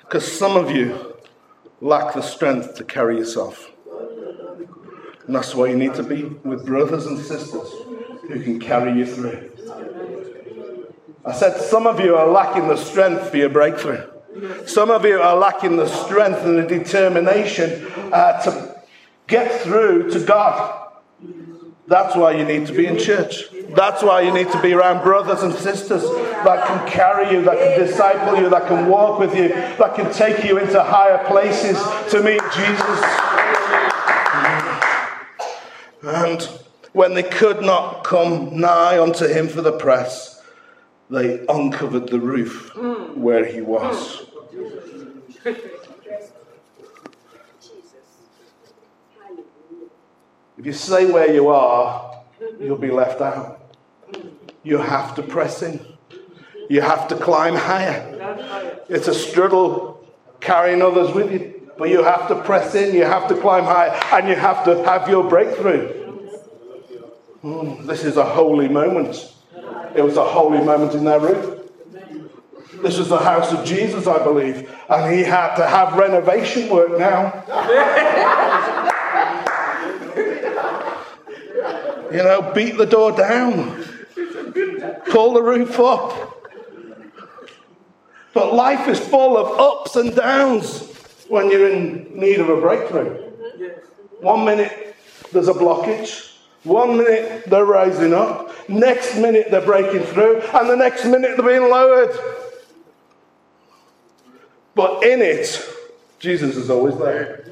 Because 0.02 0.30
some 0.30 0.58
of 0.58 0.70
you 0.70 1.15
lack 1.80 2.13
the 2.13 2.22
strength 2.22 2.76
to 2.76 2.84
carry 2.84 3.18
yourself. 3.18 3.72
And 5.28 5.34
that's 5.34 5.56
why 5.56 5.68
you 5.68 5.78
need 5.78 5.94
to 5.94 6.04
be 6.04 6.24
with 6.24 6.65
brothers 6.65 7.06
and 7.06 7.18
sisters 7.18 7.72
who 8.28 8.44
can 8.44 8.60
carry 8.60 9.00
you 9.00 9.06
through. 9.06 9.55
I 11.26 11.34
said, 11.34 11.60
some 11.60 11.88
of 11.88 12.00
you 12.00 12.16
are 12.16 12.28
lacking 12.28 12.68
the 12.68 12.78
strength 12.78 13.30
for 13.30 13.38
your 13.38 13.50
breakthrough. 13.50 14.04
Some 14.68 14.92
of 14.92 15.06
you 15.06 15.20
are 15.20 15.36
lacking 15.36 15.78
the 15.78 15.88
strength 15.88 16.40
and 16.44 16.58
the 16.58 16.68
determination 16.68 17.88
uh, 18.12 18.42
to 18.44 18.76
get 19.28 19.62
through 19.62 20.12
to 20.12 20.20
God. 20.20 20.92
That's 21.88 22.16
why 22.16 22.34
you 22.34 22.46
need 22.46 22.68
to 22.68 22.74
be 22.74 22.86
in 22.86 22.98
church. 22.98 23.44
That's 23.70 24.04
why 24.04 24.22
you 24.22 24.34
need 24.34 24.52
to 24.52 24.62
be 24.62 24.74
around 24.74 25.04
brothers 25.04 25.42
and 25.42 25.54
sisters 25.54 26.04
that 26.04 26.68
can 26.68 26.88
carry 26.88 27.32
you, 27.36 27.44
that 27.44 27.58
can 27.58 27.80
disciple 27.80 28.40
you, 28.40 28.50
that 28.50 28.68
can 28.68 28.88
walk 28.88 29.20
with 29.20 29.36
you, 29.36 29.50
that 29.50 29.96
can 29.96 30.12
take 30.14 30.44
you 30.44 30.58
into 30.58 30.84
higher 30.84 31.24
places 31.26 31.78
to 32.12 32.22
meet 32.22 32.42
Jesus. 32.54 33.00
And 36.04 36.42
when 36.94 37.14
they 37.14 37.24
could 37.24 37.62
not 37.62 38.04
come 38.04 38.60
nigh 38.60 39.00
unto 39.00 39.28
him 39.28 39.48
for 39.48 39.62
the 39.62 39.72
press, 39.72 40.35
they 41.10 41.46
uncovered 41.48 42.08
the 42.10 42.20
roof 42.20 42.76
where 43.15 43.46
he 43.46 43.62
was. 43.62 44.26
If 50.58 50.65
you 50.65 50.74
stay 50.74 51.12
where 51.12 51.32
you 51.32 51.50
are, 51.50 52.24
you'll 52.60 52.78
be 52.78 52.89
left 52.89 53.22
out. 53.22 53.76
You 54.63 54.78
have 54.78 55.13
to 55.15 55.22
press 55.22 55.62
in. 55.62 55.86
You 56.70 56.82
have 56.82 57.08
to 57.10 57.15
climb 57.15 57.56
higher. 57.56 58.82
It's 58.89 59.08
a 59.08 59.13
struggle 59.13 60.08
carrying 60.39 60.82
others 60.82 61.13
with 61.13 61.32
you, 61.32 61.70
but 61.78 61.89
you 61.89 62.04
have 62.04 62.28
to 62.30 62.41
press 62.41 62.74
in, 62.76 62.96
you 62.96 63.04
have 63.04 63.28
to 63.28 63.36
climb 63.36 63.65
higher, 63.65 63.91
and 64.13 64.30
you 64.30 64.36
have 64.36 64.63
to 64.65 64.84
have 64.84 65.10
your 65.10 65.28
breakthrough. 65.28 66.06
Mm, 67.44 67.86
this 67.86 68.04
is 68.04 68.18
a 68.18 68.26
holy 68.26 68.68
moment. 68.68 69.35
It 69.95 70.03
was 70.03 70.17
a 70.17 70.25
holy 70.25 70.63
moment 70.63 70.93
in 70.93 71.05
their 71.05 71.19
room. 71.19 71.62
This 72.81 72.97
was 72.97 73.10
the 73.10 73.17
house 73.17 73.51
of 73.53 73.65
Jesus, 73.65 74.05
I 74.08 74.23
believe, 74.23 74.69
and 74.89 75.13
he 75.13 75.23
had 75.23 75.55
to 75.55 75.65
have 75.65 75.93
renovation 75.93 76.69
work 76.69 76.97
now. 76.99 77.43
You 82.12 82.23
know, 82.23 82.53
beat 82.53 82.77
the 82.77 82.86
door 82.86 83.12
down, 83.12 83.84
pull 85.08 85.34
the 85.34 85.41
roof 85.41 85.77
up. 85.81 86.47
But 88.34 88.53
life 88.53 88.88
is 88.88 88.99
full 88.99 89.36
of 89.36 89.60
ups 89.60 89.97
and 89.97 90.15
downs 90.15 90.93
when 91.27 91.51
you're 91.51 91.69
in 91.69 92.17
need 92.17 92.39
of 92.39 92.47
a 92.47 92.62
breakthrough. 92.62 93.15
One 94.21 94.45
minute 94.45 94.95
there's 95.34 95.49
a 95.49 95.53
blockage, 95.53 96.35
one 96.65 96.97
minute 96.97 97.45
they're 97.45 97.65
rising 97.65 98.13
up, 98.13 98.51
next 98.67 99.15
minute 99.15 99.47
they're 99.51 99.65
breaking 99.65 100.01
through, 100.01 100.41
and 100.41 100.69
the 100.69 100.75
next 100.75 101.06
minute 101.06 101.38
they're 101.38 101.47
being 101.47 101.69
lowered. 101.69 102.17
But 104.73 105.04
in 105.04 105.21
it, 105.21 105.63
Jesus 106.19 106.58
is 106.58 106.69
always 106.69 106.97
there. 106.97 107.45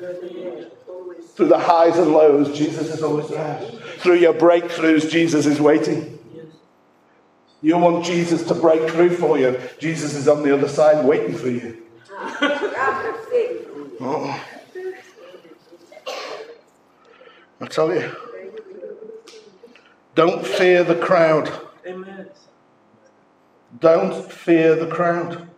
Through 1.36 1.48
the 1.48 1.60
highs 1.60 1.98
and 1.98 2.12
lows, 2.12 2.56
Jesus 2.56 2.90
is 2.90 3.02
always 3.02 3.30
there. 3.30 3.60
Through 4.00 4.16
your 4.16 4.34
breakthroughs, 4.34 5.10
Jesus 5.10 5.46
is 5.46 5.62
waiting. 5.62 6.20
You 7.62 7.78
want 7.78 8.04
Jesus 8.04 8.44
to 8.48 8.54
break 8.54 8.90
through 8.90 9.16
for 9.16 9.40
you, 9.40 9.60
Jesus 9.80 10.16
is 10.16 10.28
on 10.28 10.44
the 10.44 10.54
other 10.54 10.68
side 10.68 11.06
waiting 11.06 11.36
for 11.36 11.50
you. 11.50 11.82
Oh. 14.06 14.38
I 17.62 17.68
tell 17.68 17.94
you, 17.94 18.12
don't 20.16 20.46
fear 20.46 20.84
the 20.84 20.96
crowd. 20.96 21.52
Amen. 21.86 22.30
Don't 23.80 24.32
fear 24.32 24.76
the 24.76 24.88
crowd. 24.88 25.50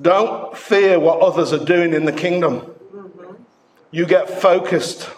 Don't 0.00 0.56
fear 0.56 0.98
what 0.98 1.20
others 1.20 1.52
are 1.52 1.64
doing 1.64 1.94
in 1.94 2.04
the 2.04 2.12
kingdom. 2.12 2.74
You 3.92 4.06
get 4.06 4.28
focused 4.28 5.08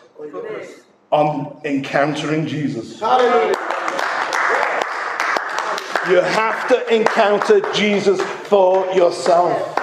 on 1.11 1.61
encountering 1.64 2.46
Jesus. 2.46 3.00
You 6.11 6.20
have 6.20 6.68
to 6.68 6.94
encounter 6.94 7.61
Jesus 7.72 8.20
for 8.20 8.85
yourself. 8.92 9.73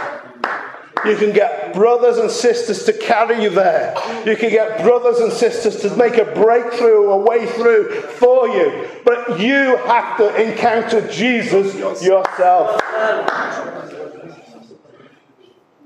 You 1.06 1.16
can 1.16 1.34
get 1.34 1.74
brothers 1.74 2.18
and 2.18 2.30
sisters 2.30 2.84
to 2.86 2.94
carry 2.94 3.42
you 3.44 3.50
there. 3.50 3.96
You 4.26 4.36
can 4.36 4.50
get 4.50 4.84
brothers 4.84 5.20
and 5.20 5.32
sisters 5.32 5.82
to 5.82 5.96
make 5.96 6.18
a 6.18 6.26
breakthrough, 6.26 7.10
a 7.10 7.18
way 7.18 7.48
through 7.48 8.02
for 8.02 8.48
you. 8.48 8.88
But 9.04 9.40
you 9.40 9.78
have 9.78 10.18
to 10.18 10.36
encounter 10.36 11.08
Jesus 11.12 11.74
yourself. 12.04 12.82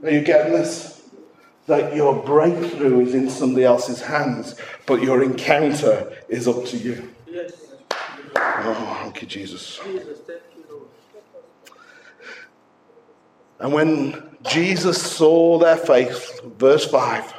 Are 0.04 0.12
you 0.12 0.22
getting 0.22 0.54
this? 0.54 1.02
That 1.68 1.96
your 1.96 2.22
breakthrough 2.24 3.00
is 3.00 3.16
in 3.16 3.30
somebody 3.30 3.66
else's 3.66 4.02
hands, 4.02 4.56
but 4.86 5.02
your 5.02 5.24
encounter 5.24 6.16
is 6.30 6.48
up 6.48 6.66
to 6.66 6.78
you. 6.78 7.10
Oh, 8.38 9.00
thank 9.02 9.22
you, 9.22 9.28
Jesus. 9.28 9.80
And 13.60 13.74
when 13.74 14.25
Jesus 14.48 15.02
saw 15.02 15.58
their 15.58 15.78
faith, 15.78 16.42
verse 16.58 16.86
5, 16.86 17.34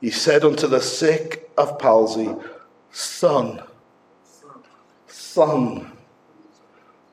he 0.00 0.10
said 0.10 0.44
unto 0.44 0.66
the 0.66 0.80
sick 0.80 1.50
of 1.56 1.78
palsy, 1.78 2.34
Son, 2.92 3.62
Son, 5.06 5.90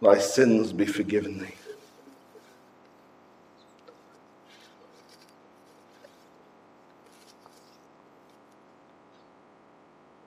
thy 0.02 0.18
sins 0.18 0.74
be 0.74 0.86
forgiven 0.86 1.40
thee. 1.40 1.56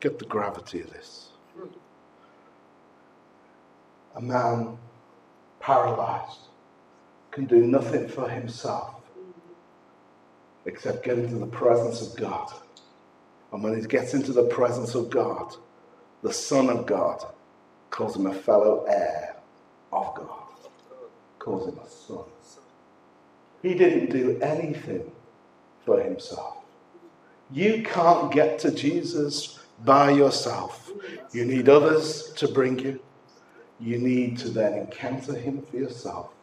Get 0.00 0.18
the 0.18 0.24
gravity 0.24 0.80
of 0.80 0.90
this. 0.90 1.28
A 4.16 4.20
man 4.20 4.76
paralyzed 5.60 6.48
can 7.34 7.46
do 7.46 7.66
nothing 7.66 8.08
for 8.08 8.30
himself 8.30 8.94
except 10.66 11.04
get 11.04 11.18
into 11.18 11.36
the 11.36 11.46
presence 11.46 12.02
of 12.02 12.16
God 12.16 12.52
And 13.54 13.62
when 13.62 13.80
he 13.80 13.86
gets 13.86 14.14
into 14.14 14.32
the 14.32 14.46
presence 14.46 14.96
of 14.96 15.10
God, 15.10 15.54
the 16.22 16.32
Son 16.32 16.68
of 16.68 16.86
God 16.86 17.24
calls 17.90 18.16
him 18.16 18.26
a 18.26 18.34
fellow 18.34 18.84
heir 18.88 19.36
of 19.92 20.14
God, 20.16 20.48
calls 21.38 21.68
him 21.68 21.78
a 21.78 21.88
son. 21.88 22.24
He 23.62 23.74
didn't 23.74 24.10
do 24.10 24.40
anything 24.42 25.12
for 25.86 26.02
himself. 26.02 26.56
You 27.52 27.84
can't 27.84 28.32
get 28.32 28.58
to 28.60 28.72
Jesus 28.72 29.60
by 29.84 30.10
yourself. 30.10 30.90
You 31.32 31.44
need 31.44 31.68
others 31.68 32.32
to 32.38 32.48
bring 32.48 32.80
you. 32.80 33.00
You 33.80 33.98
need 33.98 34.38
to 34.38 34.50
then 34.50 34.74
encounter 34.74 35.34
him 35.34 35.62
for 35.62 35.76
yourself. 35.76 36.33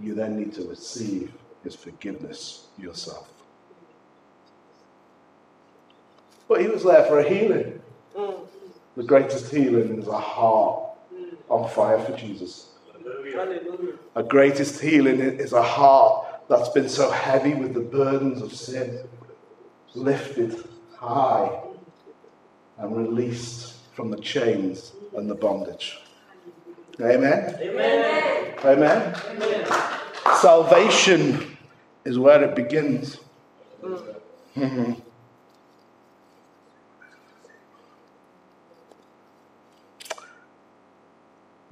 You 0.00 0.14
then 0.14 0.38
need 0.38 0.54
to 0.54 0.62
receive 0.64 1.32
his 1.64 1.74
forgiveness 1.74 2.66
yourself. 2.78 3.28
But 6.48 6.60
he 6.62 6.68
was 6.68 6.84
there 6.84 7.04
for 7.04 7.18
a 7.18 7.28
healing. 7.28 7.80
Mm. 8.16 8.46
The 8.96 9.02
greatest 9.02 9.52
healing 9.52 10.00
is 10.00 10.08
a 10.08 10.18
heart 10.18 10.82
mm. 11.12 11.36
on 11.48 11.68
fire 11.70 11.98
for 11.98 12.16
Jesus. 12.16 12.68
Hallelujah. 12.92 13.98
A 14.16 14.22
greatest 14.22 14.80
healing 14.80 15.20
is 15.20 15.52
a 15.52 15.62
heart 15.62 16.26
that's 16.48 16.70
been 16.70 16.88
so 16.88 17.10
heavy 17.10 17.54
with 17.54 17.74
the 17.74 17.80
burdens 17.80 18.40
of 18.40 18.54
sin, 18.54 19.06
lifted 19.94 20.64
high 20.96 21.60
and 22.78 22.96
released 22.96 23.74
from 23.92 24.10
the 24.10 24.16
chains 24.18 24.92
and 25.16 25.28
the 25.28 25.34
bondage. 25.34 25.98
Amen. 27.00 27.56
Amen. 27.60 28.54
Amen. 28.64 29.14
Amen. 29.30 29.66
Salvation 30.40 31.56
is 32.04 32.18
where 32.18 32.42
it 32.42 32.56
begins. 32.56 33.18
Mhm. 34.56 35.00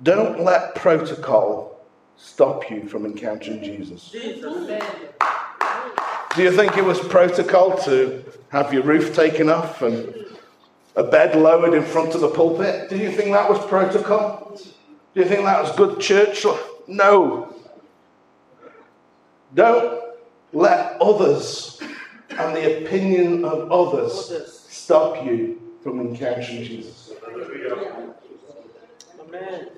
Don't 0.03 0.45
let 0.45 0.75
protocol 0.77 1.81
stop 2.17 2.71
you 2.71 2.87
from 2.87 3.05
encountering 3.05 3.63
Jesus. 3.63 4.11
Jesus. 4.11 4.69
Do 6.37 6.43
you 6.43 6.53
think 6.53 6.77
it 6.77 6.85
was 6.85 7.01
protocol 7.01 7.77
to 7.79 8.23
have 8.51 8.73
your 8.73 8.83
roof 8.83 9.15
taken 9.15 9.49
off 9.49 9.83
and 9.83 10.27
a 10.95 11.03
bed 11.03 11.35
lowered 11.35 11.75
in 11.75 11.83
front 11.83 12.15
of 12.15 12.21
the 12.21 12.29
pulpit? 12.29 12.89
Do 12.89 12.97
you 12.97 13.11
think 13.11 13.33
that 13.33 13.49
was 13.49 13.59
protocol? 13.67 14.57
Do 15.17 15.23
you 15.23 15.29
think 15.29 15.45
that 15.45 15.63
was 15.63 15.75
good 15.77 15.99
church? 15.99 16.45
No. 16.87 17.57
Don't 19.55 20.15
let 20.53 21.01
others 21.01 21.81
and 22.29 22.55
the 22.55 22.85
opinion 22.85 23.43
of 23.47 23.73
others 23.73 24.63
stop 24.69 25.25
you 25.25 25.73
from 25.83 26.01
encountering 26.01 26.63
Jesus. 26.65 27.15
Amen. 29.19 29.69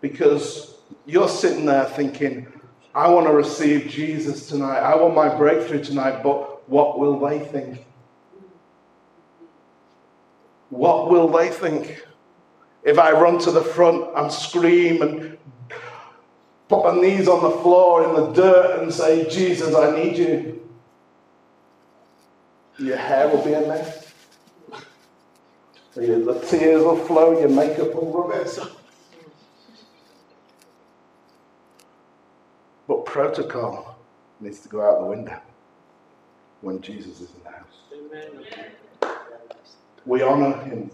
Because 0.00 0.78
you're 1.06 1.28
sitting 1.28 1.64
there 1.64 1.84
thinking, 1.84 2.48
I 2.92 3.08
want 3.08 3.28
to 3.28 3.32
receive 3.32 3.86
Jesus 3.88 4.48
tonight. 4.48 4.80
I 4.80 4.96
want 4.96 5.14
my 5.14 5.32
breakthrough 5.32 5.84
tonight, 5.84 6.24
but 6.24 6.68
what 6.68 6.98
will 6.98 7.20
they 7.20 7.38
think? 7.38 7.86
What 10.70 11.08
will 11.08 11.28
they 11.28 11.50
think? 11.50 12.04
If 12.84 12.98
I 12.98 13.12
run 13.12 13.38
to 13.40 13.50
the 13.50 13.62
front 13.62 14.04
and 14.16 14.30
scream 14.32 15.02
and 15.02 15.38
put 16.68 16.84
my 16.84 17.00
knees 17.00 17.28
on 17.28 17.42
the 17.42 17.58
floor 17.58 18.08
in 18.08 18.14
the 18.14 18.32
dirt 18.32 18.82
and 18.82 18.92
say, 18.92 19.28
Jesus, 19.28 19.74
I 19.74 19.94
need 19.96 20.16
you, 20.16 20.68
your 22.78 22.96
hair 22.96 23.28
will 23.28 23.44
be 23.44 23.52
a 23.52 23.60
mess. 23.60 24.12
The 25.94 26.46
tears 26.48 26.82
will 26.82 26.96
flow, 26.96 27.38
your 27.38 27.50
makeup 27.50 27.94
will 27.94 28.10
rub 28.10 28.46
it. 28.46 28.58
But 32.88 33.04
protocol 33.04 33.98
needs 34.40 34.60
to 34.60 34.70
go 34.70 34.80
out 34.80 35.00
the 35.00 35.06
window 35.06 35.38
when 36.62 36.80
Jesus 36.80 37.20
is 37.20 37.28
in 37.36 37.42
the 37.44 37.50
house. 37.50 37.76
Amen. 37.92 39.12
We 40.06 40.22
honor 40.22 40.56
him. 40.64 40.90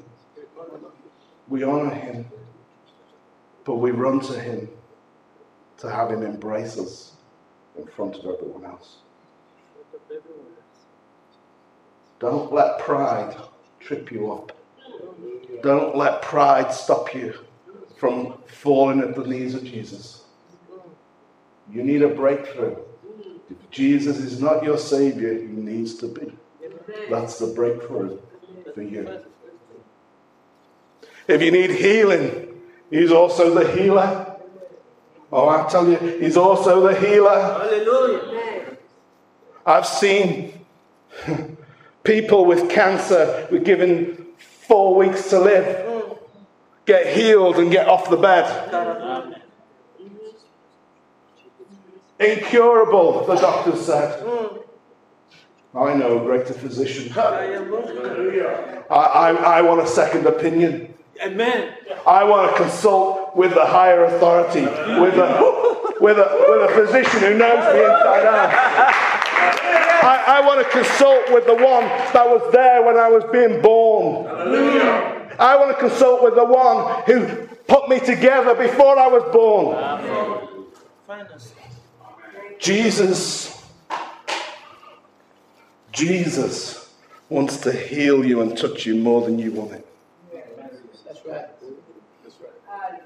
We 1.48 1.62
honor 1.62 1.94
him. 1.94 2.26
But 3.64 3.76
we 3.76 3.90
run 3.90 4.20
to 4.20 4.38
him 4.38 4.68
to 5.78 5.90
have 5.90 6.10
him 6.10 6.22
embrace 6.22 6.78
us 6.78 7.12
in 7.76 7.86
front 7.86 8.16
of 8.16 8.24
everyone 8.24 8.64
else. 8.64 8.96
Don't 12.18 12.52
let 12.52 12.78
pride 12.80 13.36
trip 13.78 14.10
you 14.10 14.32
up. 14.32 14.52
Don't 15.62 15.96
let 15.96 16.22
pride 16.22 16.72
stop 16.72 17.14
you 17.14 17.34
from 17.96 18.38
falling 18.46 19.00
at 19.00 19.14
the 19.14 19.26
knees 19.26 19.54
of 19.54 19.64
Jesus. 19.64 20.24
You 21.70 21.82
need 21.82 22.02
a 22.02 22.08
breakthrough. 22.08 22.76
If 23.50 23.70
Jesus 23.70 24.18
is 24.18 24.40
not 24.40 24.64
your 24.64 24.78
Savior, 24.78 25.34
He 25.34 25.46
needs 25.46 25.94
to 25.96 26.08
be. 26.08 26.32
That's 27.10 27.38
the 27.38 27.48
breakthrough 27.48 28.18
for 28.74 28.82
you. 28.82 29.20
If 31.28 31.42
you 31.42 31.50
need 31.50 31.70
healing, 31.70 32.46
He's 32.90 33.12
also 33.12 33.52
the 33.54 33.70
healer. 33.70 34.36
Oh, 35.30 35.48
I 35.48 35.68
tell 35.68 35.86
you, 35.86 35.98
He's 35.98 36.38
also 36.38 36.88
the 36.88 36.98
healer. 36.98 37.38
Hallelujah. 37.38 38.76
I've 39.66 39.86
seen 39.86 40.64
people 42.02 42.46
with 42.46 42.70
cancer 42.70 43.46
were 43.50 43.58
given 43.58 44.28
four 44.38 44.94
weeks 44.94 45.28
to 45.28 45.38
live, 45.38 46.08
get 46.86 47.14
healed 47.14 47.56
and 47.56 47.70
get 47.70 47.86
off 47.86 48.08
the 48.08 48.16
bed. 48.16 49.34
Incurable, 52.18 53.26
the 53.26 53.36
doctor 53.36 53.76
said. 53.76 54.24
I 55.74 55.94
know 55.94 56.18
a 56.18 56.24
greater 56.24 56.54
physician. 56.54 57.16
I 57.16 57.44
am 57.52 57.68
going. 57.68 58.40
I, 58.90 58.94
I, 58.94 59.30
I 59.58 59.62
want 59.62 59.82
a 59.82 59.86
second 59.86 60.26
opinion. 60.26 60.94
Amen. 61.22 61.74
I 62.06 62.24
want 62.24 62.50
to 62.50 62.62
consult 62.62 63.34
with 63.36 63.54
the 63.54 63.66
higher 63.66 64.04
authority, 64.04 64.62
with 64.62 65.14
a, 65.14 65.94
with 66.00 66.18
a, 66.18 66.44
with 66.48 66.70
a 66.70 66.74
physician 66.74 67.20
who 67.20 67.38
knows 67.38 67.74
me 67.74 67.80
inside 67.80 68.26
out. 68.26 68.50
I, 70.00 70.38
I 70.38 70.46
want 70.46 70.64
to 70.64 70.70
consult 70.70 71.32
with 71.32 71.46
the 71.46 71.54
one 71.54 71.84
that 71.84 72.26
was 72.26 72.52
there 72.52 72.82
when 72.84 72.96
I 72.96 73.08
was 73.08 73.24
being 73.32 73.60
born. 73.60 74.26
I 75.38 75.56
want 75.56 75.76
to 75.76 75.88
consult 75.88 76.22
with 76.22 76.34
the 76.34 76.44
one 76.44 77.02
who 77.04 77.46
put 77.66 77.88
me 77.88 77.98
together 78.00 78.54
before 78.54 78.98
I 78.98 79.06
was 79.08 79.22
born. 79.32 80.68
Finance. 81.06 81.52
Jesus, 82.58 83.64
Jesus 85.92 86.92
wants 87.28 87.58
to 87.58 87.72
heal 87.72 88.24
you 88.24 88.40
and 88.40 88.56
touch 88.56 88.86
you 88.86 88.96
more 88.96 89.22
than 89.22 89.38
you 89.38 89.52
want 89.52 89.72
it. 89.72 89.86
That's 91.28 92.36
right. 92.40 93.02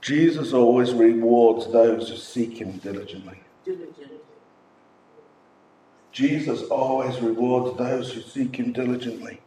Jesus 0.00 0.52
always 0.52 0.92
rewards 0.92 1.70
those 1.72 2.08
who 2.08 2.16
seek 2.16 2.60
him 2.60 2.78
diligently. 2.78 3.40
Diligent. 3.64 4.12
Jesus 6.12 6.62
always 6.62 7.20
rewards 7.20 7.76
those 7.78 8.12
who 8.12 8.20
seek 8.20 8.56
him 8.56 8.72
diligently. 8.72 9.40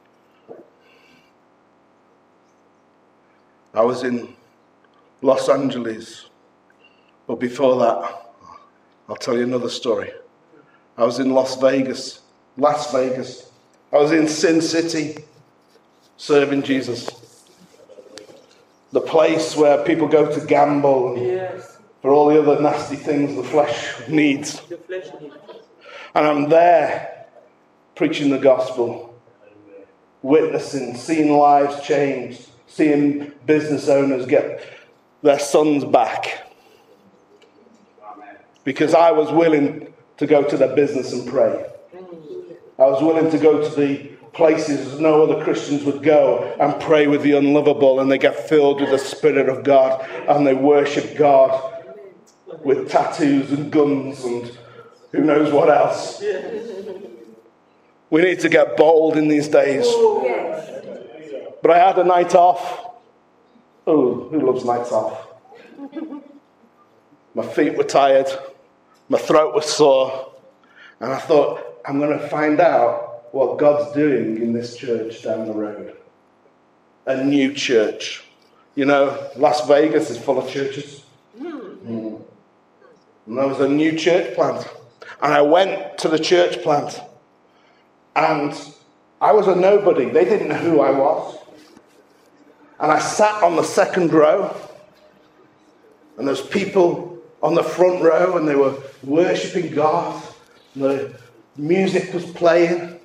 I 3.73 3.81
was 3.81 4.03
in 4.03 4.35
Los 5.21 5.49
Angeles, 5.49 6.25
but 7.25 7.39
before 7.39 7.77
that, 7.79 8.33
I'll 9.09 9.15
tell 9.15 9.35
you 9.35 9.43
another 9.43 9.69
story. 9.69 10.11
I 10.97 11.03
was 11.03 11.19
in 11.19 11.31
Las 11.31 11.55
Vegas, 11.59 12.21
Las 12.57 12.91
Vegas. 12.91 13.49
I 13.91 13.97
was 13.97 14.11
in 14.11 14.27
Sin 14.27 14.61
City 14.61 15.23
serving 16.17 16.63
Jesus. 16.63 17.09
The 18.91 19.01
place 19.01 19.55
where 19.55 19.83
people 19.83 20.07
go 20.07 20.31
to 20.31 20.45
gamble 20.45 21.15
and 21.15 21.25
Yes. 21.25 21.77
for 22.01 22.11
all 22.11 22.27
the 22.27 22.39
other 22.39 22.61
nasty 22.61 22.95
things 22.95 23.35
the 23.35 23.43
flesh 23.43 24.07
needs. 24.07 24.61
The 24.61 24.77
flesh 24.77 25.07
needs. 25.19 25.35
And 26.13 26.27
I'm 26.27 26.49
there 26.49 27.25
preaching 27.95 28.29
the 28.29 28.37
gospel, 28.37 29.15
witnessing, 30.21 30.95
seeing 30.95 31.35
lives 31.35 31.81
changed, 31.85 32.47
seeing 32.67 33.31
business 33.45 33.89
owners 33.89 34.25
get 34.27 34.63
their 35.23 35.39
sons 35.39 35.83
back. 35.85 36.47
Because 38.63 38.93
I 38.93 39.11
was 39.11 39.31
willing 39.31 39.92
to 40.23 40.27
go 40.27 40.41
to 40.41 40.55
their 40.55 40.73
business 40.73 41.11
and 41.11 41.27
pray. 41.27 41.69
I 42.79 42.85
was 42.85 43.03
willing 43.03 43.29
to 43.29 43.37
go 43.37 43.61
to 43.61 43.75
the 43.75 44.13
places 44.31 44.99
no 44.99 45.23
other 45.23 45.43
Christians 45.43 45.83
would 45.83 46.01
go 46.01 46.55
and 46.59 46.81
pray 46.81 47.07
with 47.07 47.23
the 47.23 47.33
unlovable, 47.33 47.99
and 47.99 48.09
they 48.09 48.17
get 48.17 48.47
filled 48.47 48.79
with 48.79 48.89
the 48.89 48.97
Spirit 48.97 49.49
of 49.49 49.63
God 49.63 50.07
and 50.29 50.47
they 50.47 50.53
worship 50.53 51.17
God 51.17 51.51
with 52.63 52.89
tattoos 52.89 53.51
and 53.51 53.69
guns 53.69 54.23
and 54.23 54.57
who 55.11 55.23
knows 55.23 55.51
what 55.51 55.69
else. 55.69 56.23
We 58.09 58.21
need 58.21 58.39
to 58.39 58.49
get 58.49 58.77
bold 58.77 59.17
in 59.17 59.27
these 59.27 59.49
days. 59.49 59.85
But 61.61 61.71
I 61.71 61.79
had 61.79 61.97
a 61.97 62.03
night 62.05 62.33
off. 62.33 62.95
Oh, 63.85 64.29
who 64.29 64.39
loves 64.39 64.63
nights 64.63 64.91
off? 64.91 65.27
My 67.35 67.45
feet 67.45 67.75
were 67.75 67.83
tired, 67.83 68.27
my 69.13 69.19
throat 69.19 69.53
was 69.53 69.71
sore, 69.71 70.33
and 70.99 71.13
I 71.13 71.19
thought, 71.19 71.83
I'm 71.85 71.99
going 71.99 72.17
to 72.17 72.27
find 72.29 72.59
out 72.59 73.31
what 73.31 73.59
God's 73.59 73.93
doing 73.93 74.41
in 74.41 74.53
this 74.53 74.75
church 74.75 75.21
down 75.21 75.45
the 75.45 75.53
road. 75.53 75.95
A 77.05 77.23
new 77.23 77.53
church. 77.53 78.23
You 78.73 78.85
know, 78.85 79.29
Las 79.35 79.67
Vegas 79.67 80.09
is 80.09 80.17
full 80.17 80.39
of 80.39 80.49
churches. 80.49 81.03
Mm. 81.39 82.23
And 83.27 83.37
there 83.37 83.47
was 83.47 83.59
a 83.59 83.69
new 83.69 83.95
church 83.95 84.33
plant. 84.33 84.67
And 85.21 85.31
I 85.31 85.43
went 85.43 85.99
to 85.99 86.07
the 86.07 86.17
church 86.17 86.63
plant. 86.63 86.99
And 88.15 88.59
I 89.21 89.31
was 89.31 89.47
a 89.47 89.55
nobody. 89.55 90.09
They 90.09 90.25
didn't 90.25 90.47
know 90.47 90.55
who 90.55 90.81
I 90.81 90.89
was. 90.89 91.37
And 92.79 92.91
I 92.91 92.97
sat 92.97 93.43
on 93.43 93.57
the 93.57 93.63
second 93.63 94.11
row. 94.11 94.55
And 96.17 96.27
there's 96.27 96.41
people 96.41 97.12
on 97.43 97.53
the 97.53 97.63
front 97.63 98.01
row 98.01 98.37
and 98.37 98.47
they 98.47 98.55
were 98.55 98.75
worshipping 99.03 99.75
God. 99.75 100.23
And 100.73 100.83
the 100.83 101.19
music 101.57 102.13
was 102.13 102.25
playing. 102.25 102.99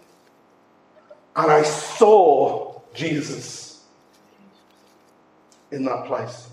And 1.36 1.52
I 1.52 1.62
saw 1.64 2.80
Jesus 2.94 3.82
in 5.70 5.84
that 5.84 6.06
place. 6.06 6.48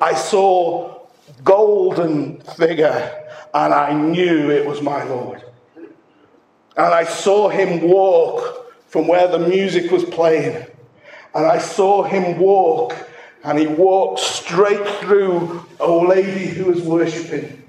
I 0.00 0.14
saw 0.14 1.06
golden 1.42 2.40
figure 2.40 3.24
and 3.52 3.74
I 3.74 3.92
knew 3.92 4.50
it 4.50 4.66
was 4.66 4.80
my 4.80 5.02
Lord. 5.04 5.42
And 6.76 6.94
I 6.94 7.04
saw 7.04 7.48
him 7.48 7.82
walk 7.88 8.72
from 8.86 9.08
where 9.08 9.28
the 9.28 9.38
music 9.38 9.90
was 9.90 10.04
playing. 10.04 10.66
And 11.34 11.46
I 11.46 11.58
saw 11.58 12.04
him 12.04 12.38
walk, 12.38 12.94
and 13.44 13.58
he 13.58 13.66
walked 13.66 14.20
straight 14.20 14.86
through 15.00 15.66
a 15.78 15.90
lady 15.90 16.46
who 16.46 16.64
was 16.64 16.80
worshipping. 16.80 17.62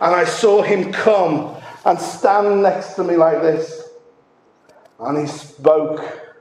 And 0.00 0.14
I 0.14 0.24
saw 0.24 0.62
him 0.62 0.92
come 0.92 1.56
and 1.84 1.98
stand 1.98 2.62
next 2.62 2.94
to 2.94 3.04
me 3.04 3.16
like 3.16 3.40
this. 3.40 3.88
And 5.00 5.18
he 5.18 5.26
spoke 5.26 6.36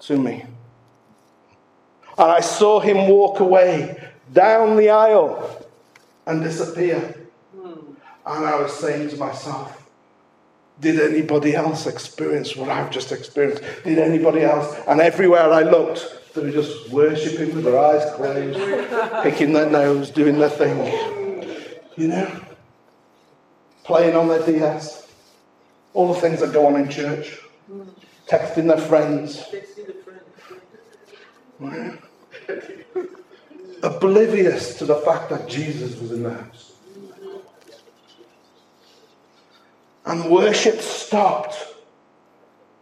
to 0.00 0.18
me. 0.18 0.44
And 2.18 2.30
I 2.30 2.40
saw 2.40 2.80
him 2.80 3.08
walk 3.08 3.40
away 3.40 4.02
down 4.32 4.76
the 4.76 4.88
aisle 4.88 5.66
and 6.24 6.42
disappear. 6.42 7.28
And 8.26 8.44
I 8.44 8.60
was 8.60 8.72
saying 8.72 9.10
to 9.10 9.16
myself, 9.18 9.90
did 10.80 11.00
anybody 11.00 11.54
else 11.54 11.86
experience 11.86 12.56
what 12.56 12.70
I've 12.70 12.90
just 12.90 13.12
experienced? 13.12 13.62
Did 13.84 13.98
anybody 13.98 14.42
else? 14.42 14.74
And 14.88 15.00
everywhere 15.00 15.52
I 15.52 15.62
looked, 15.62 16.06
they 16.36 16.42
were 16.42 16.52
just 16.52 16.90
worshipping 16.90 17.54
with 17.54 17.64
their 17.64 17.78
eyes 17.78 18.04
closed, 18.14 18.58
picking 19.22 19.52
their 19.52 19.70
nose, 19.70 20.10
doing 20.10 20.38
their 20.38 20.50
thing. 20.50 20.76
You 21.96 22.08
know? 22.08 22.40
Playing 23.84 24.14
on 24.14 24.28
their 24.28 24.44
DS. 24.44 25.10
All 25.94 26.12
the 26.12 26.20
things 26.20 26.40
that 26.40 26.52
go 26.52 26.66
on 26.66 26.76
in 26.76 26.90
church. 26.90 27.38
Texting 28.28 28.68
their 28.68 28.78
friends. 28.78 29.44
Oblivious 33.82 34.78
to 34.78 34.84
the 34.84 34.96
fact 34.96 35.30
that 35.30 35.48
Jesus 35.48 35.98
was 35.98 36.12
in 36.12 36.22
the 36.22 36.34
house. 36.34 36.72
And 40.04 40.30
worship 40.30 40.80
stopped. 40.80 41.56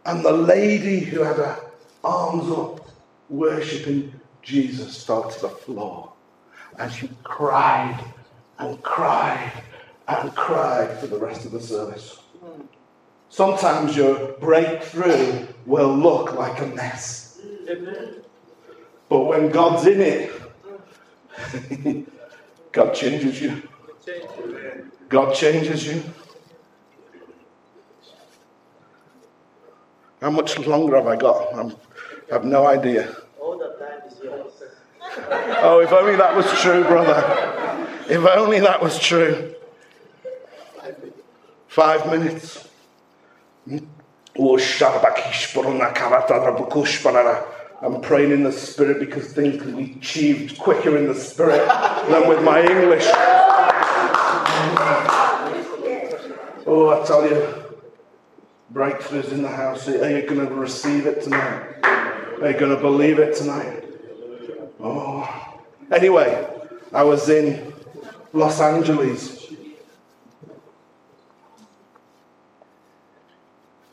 And 0.05 0.25
the 0.25 0.33
lady 0.33 0.99
who 0.99 1.21
had 1.21 1.37
her 1.37 1.59
arms 2.03 2.51
up, 2.51 2.84
worshipping 3.29 4.13
Jesus, 4.41 5.03
fell 5.03 5.29
to 5.29 5.41
the 5.41 5.49
floor. 5.49 6.13
And 6.77 6.91
she 6.91 7.09
cried 7.23 7.99
and 8.59 8.81
cried 8.83 9.51
and 10.07 10.35
cried 10.35 10.99
for 10.99 11.07
the 11.07 11.17
rest 11.17 11.45
of 11.45 11.51
the 11.51 11.59
service. 11.59 12.19
Sometimes 13.29 13.97
your 13.97 14.33
breakthrough 14.33 15.47
will 15.65 15.93
look 15.95 16.33
like 16.33 16.61
a 16.61 16.67
mess. 16.67 17.39
But 19.09 19.19
when 19.19 19.49
God's 19.49 19.87
in 19.87 20.01
it, 20.01 20.31
God 22.71 22.93
changes 22.93 23.41
you. 23.41 23.61
God 25.09 25.33
changes 25.33 25.87
you. 25.87 26.03
How 30.21 30.31
much 30.31 30.57
longer 30.59 30.95
have 30.95 31.07
I 31.07 31.15
got? 31.15 31.53
I'm, 31.53 31.75
I 32.29 32.33
have 32.33 32.45
no 32.45 32.65
idea. 32.65 33.15
All 33.39 33.57
the 33.57 33.75
time 33.79 34.01
is 34.07 34.19
yours. 34.23 34.51
Oh, 35.61 35.79
if 35.79 35.91
only 35.91 36.15
that 36.15 36.35
was 36.35 36.45
true, 36.59 36.83
brother. 36.83 37.23
If 38.09 38.25
only 38.25 38.59
that 38.59 38.81
was 38.81 38.99
true. 38.99 39.53
Five 41.67 42.09
minutes. 42.09 42.67
Oh, 44.37 44.57
I'm 47.81 48.01
praying 48.01 48.31
in 48.31 48.43
the 48.43 48.51
spirit 48.51 48.99
because 48.99 49.33
things 49.33 49.61
can 49.61 49.75
be 49.75 49.93
achieved 49.97 50.57
quicker 50.57 50.97
in 50.97 51.07
the 51.07 51.15
spirit 51.15 51.67
than 52.09 52.27
with 52.27 52.43
my 52.43 52.61
English. 52.61 53.05
Oh, 56.67 56.89
I 56.89 57.05
tell 57.05 57.29
you, 57.29 57.47
breakthroughs 58.73 59.31
in 59.31 59.43
the 59.43 59.49
house. 59.49 59.87
Are 59.87 60.19
you 60.19 60.25
going 60.27 60.47
to 60.47 60.53
receive 60.55 61.05
it 61.05 61.21
tonight? 61.21 61.74
Are 62.41 62.51
you 62.51 62.57
going 62.57 62.75
to 62.75 62.81
believe 62.81 63.19
it 63.19 63.35
tonight? 63.35 63.83
Oh. 64.79 65.61
Anyway, 65.91 66.47
I 66.93 67.03
was 67.03 67.29
in 67.29 67.73
Los 68.33 68.59
Angeles. 68.59 69.47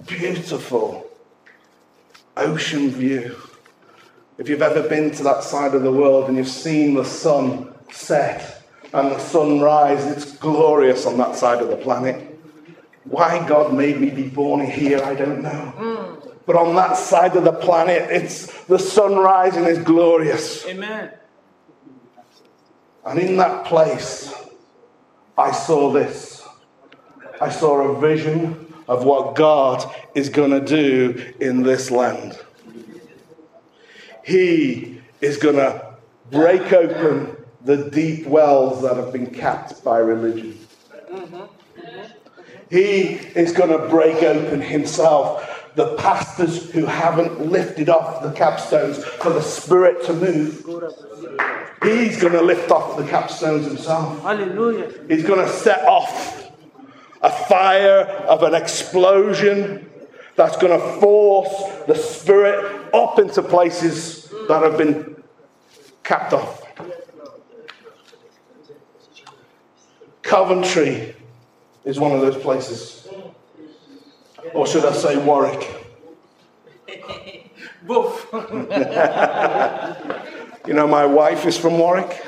Beautiful 0.06 1.06
ocean 2.36 2.90
view. 2.90 3.36
If 4.38 4.48
you've 4.48 4.62
ever 4.62 4.88
been 4.88 5.12
to 5.12 5.22
that 5.22 5.44
side 5.44 5.74
of 5.74 5.82
the 5.82 5.92
world 5.92 6.28
and 6.28 6.36
you've 6.36 6.48
seen 6.48 6.94
the 6.94 7.04
sun 7.04 7.72
set 7.92 8.64
and 8.92 9.12
the 9.12 9.18
sun 9.18 9.60
rise, 9.60 10.04
it's 10.06 10.36
glorious 10.36 11.06
on 11.06 11.16
that 11.18 11.36
side 11.36 11.62
of 11.62 11.68
the 11.68 11.76
planet. 11.76 12.28
Why 13.04 13.46
God 13.46 13.72
made 13.72 14.00
me 14.00 14.10
be 14.10 14.28
born 14.28 14.66
here, 14.66 15.00
I 15.02 15.14
don't 15.14 15.42
know. 15.42 15.74
Mm. 15.76 16.21
But 16.46 16.56
on 16.56 16.74
that 16.74 16.96
side 16.96 17.36
of 17.36 17.44
the 17.44 17.52
planet, 17.52 18.10
it's 18.10 18.64
the 18.64 18.78
sun 18.78 19.16
rising 19.16 19.64
is 19.64 19.78
glorious. 19.78 20.66
Amen. 20.66 21.12
And 23.04 23.18
in 23.18 23.36
that 23.36 23.64
place, 23.64 24.32
I 25.36 25.52
saw 25.52 25.92
this. 25.92 26.42
I 27.40 27.48
saw 27.48 27.80
a 27.80 28.00
vision 28.00 28.72
of 28.88 29.04
what 29.04 29.34
God 29.34 29.84
is 30.14 30.28
going 30.28 30.50
to 30.50 30.60
do 30.60 31.32
in 31.40 31.62
this 31.62 31.90
land. 31.90 32.38
He 34.24 35.00
is 35.20 35.36
going 35.36 35.56
to 35.56 35.96
break 36.30 36.72
open 36.72 37.36
the 37.64 37.90
deep 37.90 38.26
wells 38.26 38.82
that 38.82 38.96
have 38.96 39.12
been 39.12 39.32
capped 39.32 39.82
by 39.84 39.98
religion. 39.98 40.58
Mm-hmm. 41.10 41.34
Mm-hmm. 41.36 42.12
He 42.70 43.14
is 43.38 43.52
going 43.52 43.70
to 43.70 43.88
break 43.88 44.22
open 44.22 44.60
himself 44.60 45.51
the 45.74 45.96
pastors 45.96 46.70
who 46.70 46.84
haven't 46.84 47.46
lifted 47.46 47.88
off 47.88 48.22
the 48.22 48.30
capstones 48.30 49.02
for 49.02 49.30
the 49.30 49.40
Spirit 49.40 50.04
to 50.04 50.12
move. 50.12 50.58
He's 51.82 52.20
going 52.20 52.34
to 52.34 52.42
lift 52.42 52.70
off 52.70 52.96
the 52.96 53.04
capstones 53.04 53.64
himself. 53.64 54.22
Hallelujah. 54.22 54.92
He's 55.08 55.24
going 55.24 55.40
to 55.40 55.48
set 55.48 55.84
off 55.84 56.50
a 57.22 57.30
fire 57.30 58.04
of 58.28 58.42
an 58.42 58.54
explosion 58.54 59.88
that's 60.36 60.56
going 60.56 60.78
to 60.78 61.00
force 61.00 61.54
the 61.86 61.94
Spirit 61.94 62.94
up 62.94 63.18
into 63.18 63.42
places 63.42 64.32
that 64.48 64.62
have 64.62 64.76
been 64.76 65.22
capped 66.02 66.32
off. 66.32 66.62
Coventry 70.22 71.14
is 71.84 71.98
one 71.98 72.12
of 72.12 72.20
those 72.20 72.36
places. 72.36 73.08
Or 74.54 74.66
should 74.66 74.84
I 74.84 74.92
say 74.92 75.16
Warwick? 75.16 75.74
Both. 77.82 78.32
You 80.66 80.74
know, 80.74 80.86
my 80.86 81.04
wife 81.04 81.44
is 81.44 81.58
from 81.58 81.76
Warwick. 81.76 82.24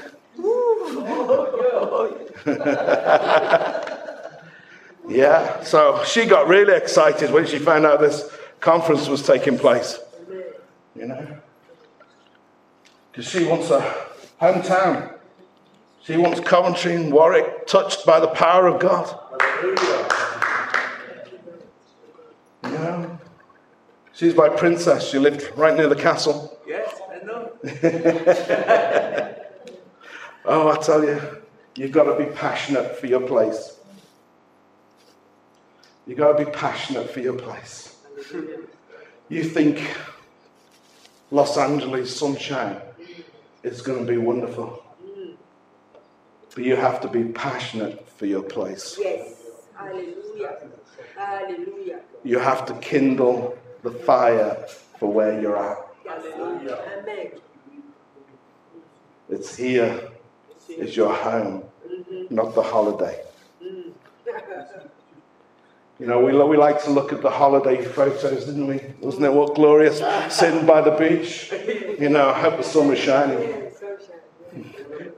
yeah, 5.09 5.62
so 5.62 6.03
she 6.05 6.27
got 6.27 6.49
really 6.49 6.75
excited 6.75 7.31
when 7.31 7.47
she 7.47 7.59
found 7.59 7.87
out 7.87 8.01
this 8.01 8.29
conference 8.61 9.09
was 9.09 9.23
taking 9.23 9.57
place. 9.57 10.01
You 10.97 11.07
know? 11.07 11.39
Because 13.12 13.31
she 13.31 13.45
wants 13.45 13.71
a 13.71 13.81
hometown. 14.41 15.15
She 16.03 16.17
wants 16.17 16.41
Coventry 16.41 16.97
and 16.97 17.12
Warwick 17.12 17.69
touched 17.69 18.05
by 18.05 18.19
the 18.19 18.29
power 18.29 18.67
of 18.67 18.81
God. 18.81 19.17
You 19.62 19.77
She's 24.15 24.35
my 24.35 24.49
princess. 24.49 25.09
She 25.11 25.19
lived 25.19 25.51
right 25.57 25.77
near 25.77 25.89
the 25.89 25.97
castle. 25.97 26.59
Yes, 26.67 27.01
I 27.11 27.25
know. 27.25 27.51
Oh, 30.47 30.69
I 30.69 30.77
tell 30.77 31.03
you, 31.03 31.19
you've 31.75 31.91
got 31.93 32.05
to 32.05 32.23
be 32.23 32.31
passionate 32.31 32.99
for 32.99 33.07
your 33.07 33.23
place. 33.23 33.79
You've 36.07 36.19
got 36.19 36.37
to 36.37 36.45
be 36.45 36.51
passionate 36.51 37.09
for 37.09 37.21
your 37.21 37.33
place. 37.33 37.97
You 39.31 39.43
think 39.43 39.97
Los 41.31 41.57
Angeles 41.57 42.15
sunshine 42.15 42.77
is 43.62 43.81
going 43.81 44.05
to 44.05 44.12
be 44.12 44.19
wonderful. 44.19 44.85
But 46.55 46.62
you 46.65 46.77
have 46.77 47.01
to 47.01 47.09
be 47.09 47.25
passionate 47.25 48.07
for 48.11 48.27
your 48.27 48.43
place. 48.43 48.99
Yes. 49.01 49.35
Hallelujah. 49.75 50.59
Hallelujah. 51.17 52.01
You 52.23 52.39
have 52.39 52.67
to 52.67 52.75
kindle 52.75 53.57
the 53.85 53.91
fire 53.91 54.66
for 54.99 55.12
where 55.12 55.41
you're 55.41 55.59
at. 55.59 55.78
It's 59.28 59.55
here, 59.55 60.11
is 60.68 60.97
your 60.97 61.14
home, 61.14 61.64
not 62.30 62.55
the 62.55 62.62
holiday. 62.62 63.20
You 66.01 66.07
know, 66.07 66.20
we, 66.20 66.32
we 66.32 66.57
like 66.57 66.82
to 66.85 66.91
look 66.91 67.12
at 67.12 67.20
the 67.22 67.30
holiday 67.30 67.85
photos, 67.85 68.47
didn't 68.47 68.66
we? 68.66 68.80
Wasn't 69.01 69.24
it 69.24 69.32
what 69.32 69.55
glorious? 69.55 70.03
Sitting 70.35 70.66
by 70.66 70.80
the 70.80 70.91
beach. 70.93 71.53
You 72.01 72.09
know, 72.09 72.30
I 72.30 72.41
hope 72.41 72.57
the 72.57 72.64
sun 72.64 72.89
was 72.89 72.99
shining. 72.99 73.70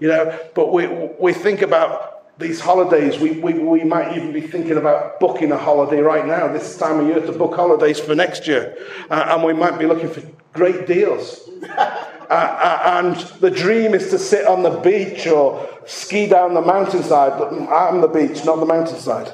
You 0.00 0.08
know, 0.08 0.38
but 0.54 0.72
we, 0.72 0.86
we 1.18 1.32
think 1.32 1.62
about 1.62 2.15
these 2.38 2.60
holidays. 2.60 3.18
We, 3.18 3.32
we, 3.32 3.54
we 3.54 3.84
might 3.84 4.16
even 4.16 4.32
be 4.32 4.40
thinking 4.40 4.76
about 4.76 5.18
booking 5.20 5.52
a 5.52 5.58
holiday 5.58 6.00
right 6.00 6.26
now, 6.26 6.52
this 6.52 6.76
time 6.76 7.00
of 7.00 7.06
year, 7.06 7.20
to 7.20 7.32
book 7.32 7.54
holidays 7.54 7.98
for 7.98 8.14
next 8.14 8.46
year. 8.46 8.76
Uh, 9.10 9.26
and 9.30 9.42
we 9.42 9.52
might 9.52 9.78
be 9.78 9.86
looking 9.86 10.10
for 10.10 10.22
great 10.52 10.86
deals. 10.86 11.48
Uh, 12.28 12.32
uh, 12.32 13.04
and 13.04 13.16
the 13.40 13.48
dream 13.52 13.94
is 13.94 14.10
to 14.10 14.18
sit 14.18 14.48
on 14.48 14.64
the 14.64 14.80
beach 14.80 15.28
or 15.28 15.64
ski 15.86 16.26
down 16.26 16.54
the 16.54 16.60
mountainside. 16.60 17.40
I'm 17.70 18.00
the 18.00 18.08
beach, 18.08 18.44
not 18.44 18.56
the 18.56 18.66
mountainside. 18.66 19.32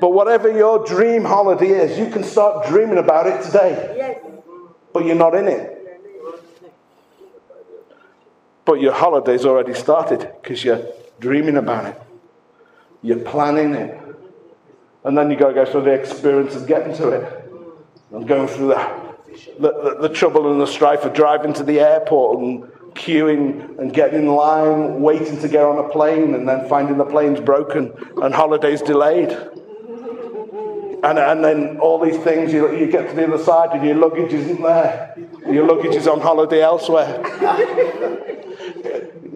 But 0.00 0.10
whatever 0.10 0.48
your 0.48 0.86
dream 0.86 1.24
holiday 1.24 1.70
is, 1.70 1.98
you 1.98 2.10
can 2.10 2.22
start 2.22 2.68
dreaming 2.68 2.98
about 2.98 3.26
it 3.26 3.42
today, 3.42 4.20
but 4.92 5.04
you're 5.04 5.16
not 5.16 5.34
in 5.34 5.48
it. 5.48 6.00
But 8.64 8.74
your 8.74 8.92
holiday's 8.92 9.44
already 9.44 9.74
started 9.74 10.30
because 10.40 10.62
you're 10.62 10.86
dreaming 11.18 11.56
about 11.56 11.86
it. 11.86 12.00
You're 13.02 13.18
planning 13.18 13.74
it. 13.74 13.98
And 15.04 15.18
then 15.18 15.30
you've 15.30 15.40
got 15.40 15.48
to 15.48 15.54
go 15.54 15.64
through 15.64 15.82
the 15.82 15.92
experience 15.92 16.54
of 16.54 16.66
getting 16.66 16.94
to 16.96 17.08
it. 17.08 17.50
And 18.12 18.26
going 18.28 18.46
through 18.46 18.68
the, 18.68 19.12
the, 19.58 19.72
the, 19.72 20.08
the 20.08 20.14
trouble 20.14 20.52
and 20.52 20.60
the 20.60 20.66
strife 20.66 21.04
of 21.04 21.12
driving 21.12 21.52
to 21.54 21.64
the 21.64 21.80
airport 21.80 22.38
and 22.38 22.62
queuing 22.94 23.78
and 23.78 23.92
getting 23.92 24.20
in 24.20 24.26
line, 24.28 25.00
waiting 25.00 25.40
to 25.40 25.48
get 25.48 25.64
on 25.64 25.84
a 25.84 25.88
plane, 25.88 26.34
and 26.34 26.48
then 26.48 26.68
finding 26.68 26.98
the 26.98 27.04
plane's 27.04 27.40
broken 27.40 27.92
and 28.22 28.34
holidays 28.34 28.82
delayed. 28.82 29.30
And, 31.04 31.18
and 31.18 31.44
then 31.44 31.78
all 31.78 31.98
these 31.98 32.18
things, 32.18 32.52
you, 32.52 32.72
you 32.76 32.86
get 32.86 33.08
to 33.08 33.16
the 33.16 33.26
other 33.26 33.42
side 33.42 33.70
and 33.72 33.84
your 33.84 33.96
luggage 33.96 34.32
isn't 34.32 34.62
there. 34.62 35.16
Your 35.50 35.66
luggage 35.66 35.96
is 35.96 36.06
on 36.06 36.20
holiday 36.20 36.62
elsewhere. 36.62 37.20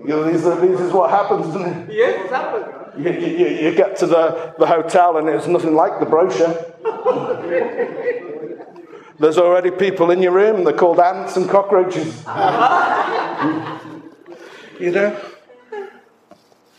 You 0.07 0.13
know, 0.13 0.23
are, 0.23 0.31
this 0.31 0.81
is 0.81 0.93
what 0.93 1.11
happens, 1.11 1.49
isn't 1.49 1.67
it? 1.67 1.93
Yes, 1.93 2.21
it's 2.23 2.31
happened. 2.31 3.05
You, 3.05 3.11
you, 3.13 3.47
you 3.69 3.75
get 3.75 3.97
to 3.97 4.07
the, 4.07 4.55
the 4.59 4.67
hotel 4.67 5.17
and 5.17 5.29
it's 5.29 5.49
nothing 5.49 5.75
like 5.75 5.99
the 5.99 6.07
brochure. 6.07 6.55
There's 9.19 9.37
already 9.37 9.71
people 9.73 10.11
in 10.13 10.23
your 10.23 10.33
room, 10.33 10.63
they're 10.65 10.75
called 10.75 11.01
ants 11.01 11.37
and 11.37 11.51
cockroaches. 11.51 12.19
you 14.79 14.93
know? 14.93 15.21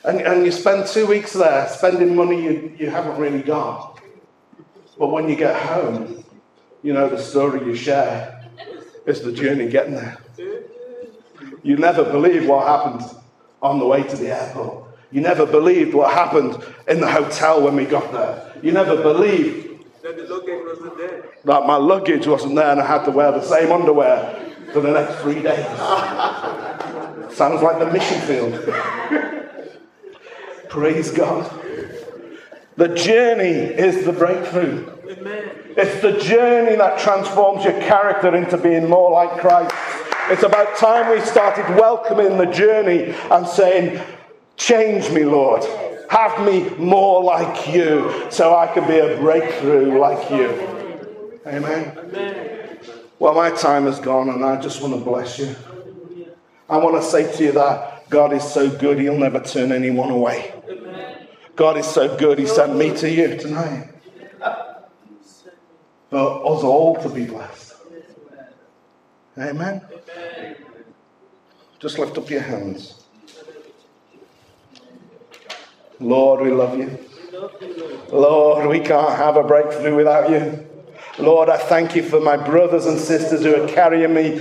And, 0.06 0.22
and 0.22 0.46
you 0.46 0.52
spend 0.52 0.88
two 0.88 1.06
weeks 1.06 1.34
there 1.34 1.68
spending 1.68 2.16
money 2.16 2.42
you, 2.42 2.76
you 2.78 2.90
haven't 2.90 3.20
really 3.20 3.42
got. 3.42 4.00
But 4.98 5.10
when 5.10 5.28
you 5.28 5.36
get 5.36 5.62
home, 5.62 6.24
you 6.82 6.94
know 6.94 7.10
the 7.10 7.22
story 7.22 7.66
you 7.66 7.76
share 7.76 8.37
is 9.08 9.22
the 9.22 9.32
journey 9.32 9.70
getting 9.70 9.96
there. 9.96 10.18
You 11.64 11.78
never 11.78 12.04
believe 12.04 12.48
what 12.48 12.68
happened 12.68 13.02
on 13.62 13.80
the 13.80 13.88
way 13.88 14.04
to 14.04 14.16
the 14.16 14.30
airport. 14.30 14.84
You 15.12 15.22
never 15.22 15.46
believed 15.46 15.94
what 15.94 16.14
happened 16.14 16.58
in 16.88 17.00
the 17.00 17.10
hotel 17.10 17.62
when 17.64 17.76
we 17.76 17.86
got 17.86 18.12
there. 18.12 18.54
You 18.62 18.72
never 18.74 19.02
believed 19.02 19.86
Then 20.04 20.18
the 20.18 20.24
luggage 20.28 20.62
wasn't 20.66 20.98
there. 20.98 21.24
that 21.46 21.66
my 21.66 21.78
luggage 21.78 22.28
wasn't 22.28 22.56
there 22.56 22.72
and 22.72 22.82
I 22.82 22.86
had 22.86 23.06
to 23.06 23.12
wear 23.12 23.32
the 23.32 23.42
same 23.42 23.72
underwear 23.72 24.54
for 24.74 24.82
the 24.82 24.92
next 24.92 25.16
three 25.22 25.42
days. 25.42 25.66
Sounds 27.36 27.62
like 27.62 27.80
the 27.80 27.90
mission 27.92 28.20
field. 28.22 28.54
Praise 30.70 31.12
God. 31.12 31.50
The 32.76 32.90
journey 32.90 33.46
is 33.46 34.06
the 34.06 34.12
breakthrough. 34.14 34.92
Amen. 35.10 35.50
It's 35.78 36.02
the 36.02 36.20
journey 36.20 36.76
that 36.76 37.00
transforms 37.00 37.64
your 37.64 37.80
character 37.82 38.36
into 38.36 38.58
being 38.58 38.90
more 38.90 39.12
like 39.12 39.40
Christ. 39.40 39.74
It's 40.30 40.44
about 40.44 40.76
time 40.78 41.10
we 41.12 41.22
started 41.22 41.64
welcoming 41.76 42.38
the 42.38 42.46
journey 42.46 43.16
and 43.32 43.48
saying, 43.48 44.02
Change 44.58 45.10
me, 45.12 45.24
Lord. 45.24 45.64
Have 46.10 46.46
me 46.46 46.70
more 46.78 47.24
like 47.24 47.68
you 47.68 48.28
so 48.30 48.56
I 48.56 48.68
can 48.68 48.88
be 48.88 48.98
a 48.98 49.18
breakthrough 49.18 50.00
like 50.00 50.30
you. 50.30 50.50
Amen. 51.46 51.98
Amen. 51.98 52.80
Well, 53.20 53.34
my 53.34 53.52
time 53.52 53.86
has 53.86 54.00
gone 54.00 54.30
and 54.30 54.44
I 54.44 54.60
just 54.60 54.82
want 54.82 54.94
to 54.94 55.00
bless 55.00 55.40
you. 55.40 55.56
I 56.70 56.78
want 56.78 57.02
to 57.02 57.08
say 57.08 57.32
to 57.38 57.44
you 57.44 57.52
that 57.54 58.10
God 58.10 58.34
is 58.34 58.44
so 58.44 58.70
good, 58.70 59.00
He'll 59.00 59.18
never 59.18 59.40
turn 59.40 59.72
anyone 59.72 60.10
away. 60.10 60.54
God 61.56 61.78
is 61.78 61.86
so 61.86 62.18
good, 62.18 62.40
He 62.40 62.46
sent 62.46 62.76
me 62.76 62.96
to 62.98 63.10
you 63.10 63.38
tonight. 63.38 63.90
For 66.10 66.18
us 66.18 66.64
all 66.64 66.96
to 67.02 67.10
be 67.10 67.26
blessed. 67.26 67.76
Amen. 69.38 69.82
Just 71.80 72.00
lift 72.00 72.18
up 72.18 72.30
your 72.30 72.42
hands. 72.42 73.04
Lord, 76.00 76.42
we 76.42 76.52
love 76.52 76.78
you. 76.78 76.98
Lord, 78.12 78.68
we 78.68 78.80
can't 78.80 79.16
have 79.16 79.36
a 79.36 79.44
breakthrough 79.44 79.96
without 79.96 80.30
you. 80.30 80.66
Lord, 81.20 81.50
I 81.50 81.58
thank 81.58 81.96
you 81.96 82.04
for 82.04 82.20
my 82.20 82.38
brothers 82.38 82.86
and 82.86 83.00
sisters 83.00 83.44
who 83.44 83.64
are 83.64 83.68
carrying 83.68 84.14
me. 84.14 84.40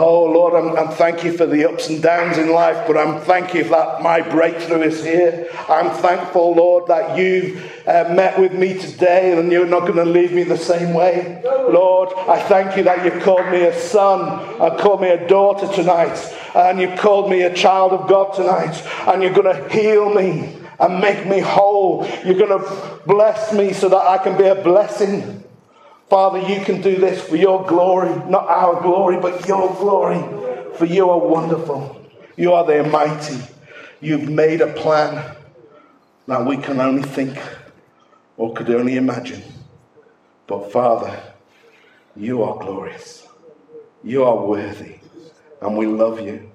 Oh, 0.00 0.26
Lord, 0.26 0.54
I'm, 0.54 0.76
I'm 0.76 0.94
thank 0.94 1.24
you 1.24 1.36
for 1.36 1.44
the 1.44 1.68
ups 1.68 1.88
and 1.88 2.00
downs 2.00 2.38
in 2.38 2.52
life, 2.52 2.86
but 2.86 2.96
I'm 2.96 3.20
thank 3.22 3.52
you 3.52 3.64
that 3.64 4.00
my 4.00 4.20
breakthrough 4.20 4.82
is 4.82 5.02
here. 5.02 5.48
I'm 5.68 5.90
thankful, 5.90 6.54
Lord, 6.54 6.86
that 6.86 7.18
you've 7.18 7.60
uh, 7.84 8.04
met 8.14 8.38
with 8.38 8.52
me 8.52 8.78
today 8.78 9.36
and 9.36 9.50
you're 9.50 9.66
not 9.66 9.80
going 9.80 9.96
to 9.96 10.04
leave 10.04 10.30
me 10.30 10.44
the 10.44 10.56
same 10.56 10.94
way. 10.94 11.42
Lord, 11.44 12.10
I 12.16 12.40
thank 12.42 12.76
you 12.76 12.84
that 12.84 13.04
you've 13.04 13.24
called 13.24 13.50
me 13.50 13.64
a 13.64 13.76
son 13.76 14.38
and 14.60 14.78
called 14.78 15.00
me 15.00 15.08
a 15.08 15.26
daughter 15.26 15.66
tonight, 15.74 16.16
and 16.54 16.80
you've 16.80 17.00
called 17.00 17.28
me 17.28 17.42
a 17.42 17.52
child 17.52 17.92
of 17.92 18.08
God 18.08 18.34
tonight, 18.34 18.80
and 19.08 19.20
you're 19.20 19.34
going 19.34 19.52
to 19.52 19.68
heal 19.68 20.14
me 20.14 20.58
and 20.78 21.00
make 21.00 21.26
me 21.26 21.40
whole. 21.40 22.06
You're 22.24 22.38
going 22.38 22.56
to 22.56 23.00
bless 23.04 23.52
me 23.52 23.72
so 23.72 23.88
that 23.88 24.06
I 24.06 24.18
can 24.18 24.38
be 24.38 24.46
a 24.46 24.54
blessing. 24.54 25.42
Father, 26.08 26.40
you 26.40 26.64
can 26.64 26.80
do 26.80 26.96
this 26.96 27.22
for 27.22 27.36
your 27.36 27.66
glory, 27.66 28.14
not 28.30 28.48
our 28.48 28.80
glory, 28.80 29.20
but 29.20 29.46
your 29.46 29.74
glory. 29.74 30.22
For 30.76 30.86
you 30.86 31.10
are 31.10 31.18
wonderful. 31.18 32.00
You 32.36 32.52
are 32.54 32.64
the 32.64 32.88
mighty. 32.88 33.38
You've 34.00 34.28
made 34.28 34.60
a 34.60 34.72
plan 34.72 35.36
that 36.26 36.46
we 36.46 36.56
can 36.56 36.80
only 36.80 37.02
think 37.02 37.38
or 38.36 38.54
could 38.54 38.70
only 38.70 38.96
imagine. 38.96 39.42
But 40.46 40.72
Father, 40.72 41.20
you 42.16 42.42
are 42.42 42.58
glorious. 42.58 43.26
You 44.02 44.24
are 44.24 44.46
worthy. 44.46 45.00
And 45.60 45.76
we 45.76 45.86
love 45.86 46.20
you. 46.20 46.50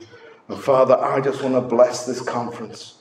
And 0.47 0.57
Father, 0.57 0.97
I 0.97 1.21
just 1.21 1.43
want 1.43 1.55
to 1.55 1.61
bless 1.61 2.05
this 2.05 2.21
conference. 2.21 2.95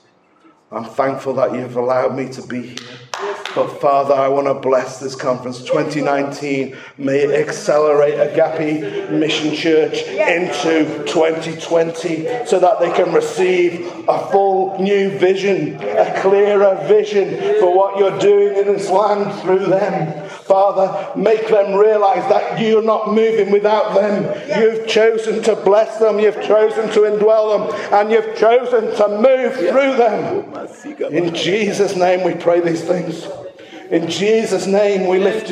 I'm 0.71 0.85
thankful 0.85 1.33
that 1.35 1.53
you've 1.53 1.77
allowed 1.77 2.15
me 2.15 2.29
to 2.29 2.45
be 2.45 2.61
here. 2.67 3.32
But 3.55 3.79
Father, 3.79 4.15
I 4.15 4.29
want 4.29 4.47
to 4.47 4.55
bless 4.55 4.99
this 4.99 5.13
conference 5.15 5.59
2019. 5.59 6.75
May 6.97 7.35
accelerate 7.35 8.15
Agape 8.15 9.11
Mission 9.11 9.53
Church 9.53 10.01
into 10.01 11.03
2020 11.05 12.47
so 12.47 12.59
that 12.59 12.79
they 12.79 12.91
can 12.93 13.13
receive 13.13 13.85
a 14.07 14.27
full 14.31 14.81
new 14.81 15.15
vision, 15.19 15.75
a 15.75 16.19
clearer 16.19 16.83
vision 16.87 17.59
for 17.59 17.75
what 17.75 17.99
you're 17.99 18.17
doing 18.17 18.57
in 18.57 18.73
this 18.73 18.89
land 18.89 19.39
through 19.41 19.67
them. 19.67 20.29
Father, 20.45 21.19
make 21.19 21.47
them 21.47 21.73
realize 21.73 22.27
that 22.29 22.59
you're 22.59 22.83
not 22.83 23.13
moving 23.13 23.51
without 23.51 23.93
them. 23.93 24.23
You've 24.59 24.87
chosen 24.87 25.41
to 25.43 25.55
bless 25.55 25.97
them, 25.99 26.19
you've 26.19 26.41
chosen 26.43 26.89
to 26.91 27.01
indwell 27.01 27.69
them, 27.69 27.93
and 27.93 28.11
you've 28.11 28.35
chosen 28.35 28.93
to 28.95 29.07
move 29.07 29.55
through 29.55 29.95
them. 29.95 31.13
In 31.13 31.33
Jesus' 31.33 31.95
name, 31.95 32.23
we 32.23 32.33
pray 32.35 32.59
these 32.59 32.83
things. 32.83 33.27
In 33.89 34.09
Jesus' 34.09 34.67
name, 34.67 35.07
we 35.07 35.19
lift 35.19 35.49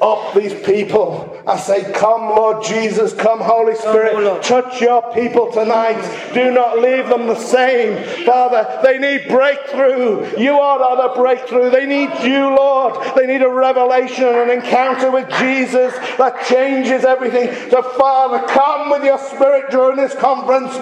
up 0.00 0.34
these 0.34 0.54
people. 0.54 1.36
I 1.46 1.58
say, 1.58 1.92
Come, 1.92 2.30
Lord 2.30 2.64
Jesus, 2.64 3.12
come, 3.12 3.40
Holy 3.40 3.74
Spirit, 3.74 4.42
touch 4.42 4.80
your 4.80 5.02
people 5.12 5.52
tonight. 5.52 6.00
Do 6.32 6.50
not 6.50 6.78
leave 6.78 7.08
them 7.08 7.26
the 7.26 7.38
same. 7.38 8.24
Father, 8.24 8.80
they 8.82 8.98
need 8.98 9.28
breakthrough. 9.28 10.38
You 10.38 10.52
are 10.52 11.08
the 11.08 11.14
breakthrough. 11.20 11.70
They 11.70 11.86
need 11.86 12.10
you, 12.22 12.54
Lord. 12.54 12.94
They 13.16 13.26
need 13.26 13.42
a 13.42 13.48
revelation 13.48 14.24
and 14.24 14.50
an 14.50 14.60
encounter 14.60 15.10
with 15.10 15.28
Jesus 15.38 15.94
that 16.16 16.44
changes 16.46 17.04
everything. 17.04 17.70
So, 17.70 17.82
Father, 17.82 18.46
come 18.48 18.90
with 18.90 19.04
your 19.04 19.18
Spirit 19.18 19.70
during 19.70 19.96
this 19.96 20.14
conference 20.14 20.74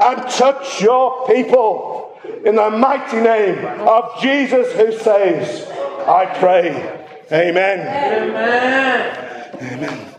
and 0.00 0.30
touch 0.30 0.80
your 0.82 1.26
people. 1.26 2.18
In 2.44 2.56
the 2.56 2.70
mighty 2.70 3.18
name 3.18 3.64
of 3.80 4.20
Jesus 4.20 4.72
who 4.72 4.92
saves, 4.98 5.66
I 6.06 6.26
pray. 6.38 7.03
Amen. 7.32 7.80
Amen. 7.80 9.54
Amen. 9.62 10.13